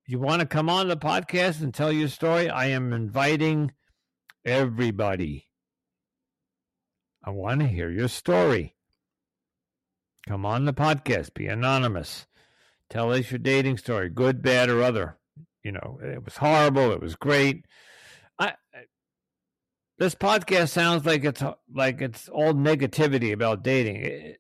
you 0.08 0.20
want 0.20 0.40
to 0.40 0.46
come 0.46 0.70
on 0.70 0.88
the 0.88 0.98
podcast 0.98 1.64
and 1.64 1.74
tell 1.74 1.92
your 1.92 2.10
story, 2.10 2.48
I 2.48 2.68
am 2.68 2.94
inviting 2.94 3.72
everybody. 4.46 5.45
I 7.26 7.32
want 7.32 7.62
to 7.62 7.68
hear 7.68 7.90
your 7.90 8.08
story. 8.08 8.76
Come 10.28 10.46
on 10.46 10.66
the 10.66 10.74
podcast, 10.74 11.34
be 11.34 11.48
anonymous. 11.48 12.28
Tell 12.90 13.12
us 13.12 13.32
your 13.32 13.40
dating 13.40 13.80
story, 13.80 14.10
good, 14.10 14.44
bad, 14.44 14.70
or 14.70 14.84
other. 14.84 15.18
You 15.64 15.72
know, 15.72 16.00
it 16.04 16.24
was 16.24 16.38
horrible. 16.38 16.92
It 16.92 17.02
was 17.02 17.16
great. 17.16 17.66
I 18.38 18.54
this 19.98 20.14
podcast 20.14 20.70
sounds 20.70 21.06
like 21.06 21.24
it's 21.24 21.42
like 21.74 22.02
it's 22.02 22.30
all 22.30 22.54
negativity 22.54 23.34
about 23.34 23.64
dating. 23.64 24.36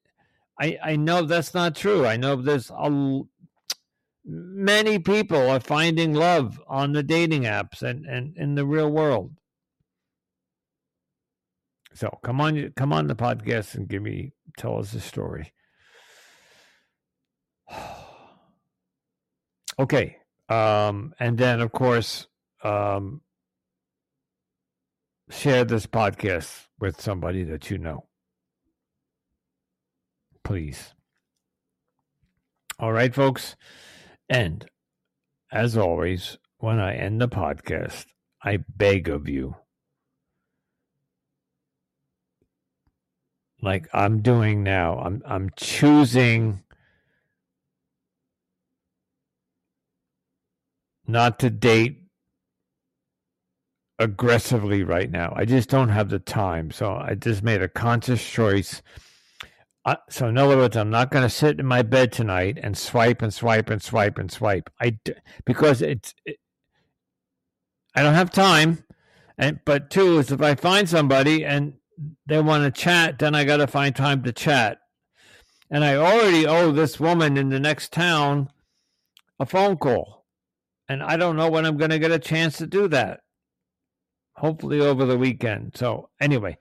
I 0.59 0.77
I 0.83 0.95
know 0.95 1.23
that's 1.23 1.55
not 1.55 1.75
true. 1.75 2.05
I 2.05 2.17
know 2.17 2.35
there's 2.35 2.69
a, 2.69 3.21
many 4.23 4.99
people 4.99 5.49
are 5.49 5.59
finding 5.59 6.13
love 6.13 6.61
on 6.67 6.93
the 6.93 7.01
dating 7.01 7.43
apps 7.43 7.81
and 7.81 8.05
and 8.05 8.37
in 8.37 8.53
the 8.53 8.65
real 8.65 8.91
world. 8.91 9.31
So 11.95 12.19
come 12.23 12.41
on, 12.41 12.73
come 12.75 12.91
on 12.91 13.07
the 13.07 13.15
podcast 13.15 13.75
and 13.75 13.87
give 13.87 14.01
me 14.01 14.33
tell 14.57 14.77
us 14.77 14.93
a 14.93 14.99
story. 14.99 15.53
okay, 19.79 20.17
um, 20.49 21.13
and 21.19 21.37
then 21.37 21.61
of 21.61 21.71
course, 21.71 22.27
um, 22.63 23.21
share 25.29 25.63
this 25.63 25.87
podcast 25.87 26.67
with 26.79 26.99
somebody 26.99 27.45
that 27.45 27.71
you 27.71 27.77
know. 27.77 28.07
Please. 30.43 30.93
All 32.77 32.91
right, 32.91 33.15
folks. 33.15 33.55
And 34.29 34.65
as 35.49 35.77
always, 35.77 36.37
when 36.57 36.79
I 36.79 36.95
end 36.95 37.21
the 37.21 37.29
podcast, 37.29 38.05
I 38.43 38.57
beg 38.57 39.07
of 39.07 39.29
you, 39.29 39.55
like 43.65 43.87
I'm 43.93 44.21
doing 44.21 44.63
now, 44.63 44.99
I'm 44.99 45.23
I'm 45.25 45.49
choosing 45.57 46.61
not 51.07 51.39
to 51.39 51.49
date 51.49 52.03
aggressively 53.99 54.83
right 54.83 55.09
now. 55.09 55.33
I 55.35 55.45
just 55.45 55.69
don't 55.69 55.89
have 55.89 56.09
the 56.09 56.19
time. 56.19 56.71
So 56.71 56.95
I 56.95 57.15
just 57.15 57.43
made 57.43 57.61
a 57.61 57.67
conscious 57.67 58.23
choice. 58.27 58.81
So 60.09 60.27
in 60.27 60.37
other 60.37 60.57
words, 60.57 60.75
I'm 60.75 60.89
not 60.89 61.11
going 61.11 61.23
to 61.23 61.29
sit 61.29 61.59
in 61.59 61.65
my 61.65 61.83
bed 61.83 62.11
tonight 62.11 62.57
and 62.61 62.77
swipe 62.77 63.21
and 63.21 63.33
swipe 63.33 63.69
and 63.69 63.81
swipe 63.81 64.17
and 64.17 64.31
swipe. 64.31 64.69
I 64.81 64.97
because 65.45 65.81
it's 65.81 66.13
it, 66.25 66.37
I 67.95 68.03
don't 68.03 68.15
have 68.15 68.31
time. 68.31 68.83
And 69.37 69.59
but 69.65 69.89
two 69.89 70.17
is 70.17 70.31
if 70.31 70.41
I 70.41 70.55
find 70.55 70.89
somebody 70.89 71.45
and 71.45 71.73
they 72.25 72.41
want 72.41 72.63
to 72.63 72.81
chat, 72.81 73.19
then 73.19 73.35
I 73.35 73.43
got 73.43 73.57
to 73.57 73.67
find 73.67 73.95
time 73.95 74.23
to 74.23 74.31
chat. 74.31 74.79
And 75.69 75.83
I 75.83 75.95
already 75.95 76.45
owe 76.45 76.71
this 76.71 76.99
woman 76.99 77.37
in 77.37 77.49
the 77.49 77.59
next 77.59 77.91
town 77.91 78.49
a 79.39 79.45
phone 79.45 79.77
call. 79.77 80.25
And 80.87 81.01
I 81.01 81.17
don't 81.17 81.35
know 81.35 81.49
when 81.49 81.65
I'm 81.65 81.77
going 81.77 81.89
to 81.89 81.99
get 81.99 82.11
a 82.11 82.19
chance 82.19 82.57
to 82.57 82.67
do 82.67 82.87
that 82.89 83.21
hopefully 84.37 84.79
over 84.79 85.05
the 85.05 85.17
weekend. 85.17 85.73
So, 85.75 86.09
anyway, 86.19 86.57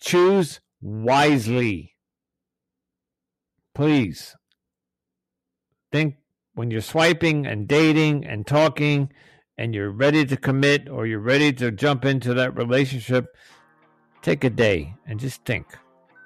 choose 0.00 0.60
wisely. 0.80 1.94
Please 3.74 4.36
think 5.90 6.16
when 6.54 6.70
you're 6.70 6.80
swiping 6.80 7.46
and 7.46 7.66
dating 7.66 8.24
and 8.24 8.46
talking 8.46 9.10
and 9.58 9.74
you're 9.74 9.90
ready 9.90 10.24
to 10.24 10.36
commit 10.36 10.88
or 10.88 11.06
you're 11.06 11.18
ready 11.18 11.52
to 11.54 11.70
jump 11.70 12.04
into 12.04 12.34
that 12.34 12.56
relationship, 12.56 13.26
take 14.24 14.42
a 14.42 14.50
day 14.50 14.94
and 15.06 15.20
just 15.20 15.44
think 15.44 15.66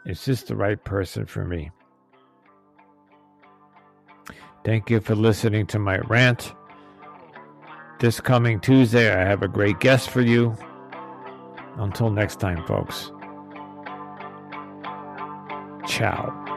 is 0.07 0.25
this 0.25 0.45
the 0.45 0.57
right 0.57 0.83
person 0.85 1.27
for 1.27 1.45
me? 1.45 1.71
Thank 4.65 4.89
you 4.89 5.01
for 5.01 5.15
listening 5.15 5.67
to 5.67 5.79
my 5.79 5.99
rant. 5.99 6.55
This 7.99 8.21
coming 8.21 8.61
Tuesday, 8.61 9.13
I 9.13 9.25
have 9.25 9.43
a 9.43 9.49
great 9.49 9.81
guest 9.81 10.09
for 10.09 10.21
you. 10.21 10.57
Until 11.77 12.11
next 12.11 12.39
time, 12.39 12.65
folks. 12.67 13.11
Ciao. 15.87 16.48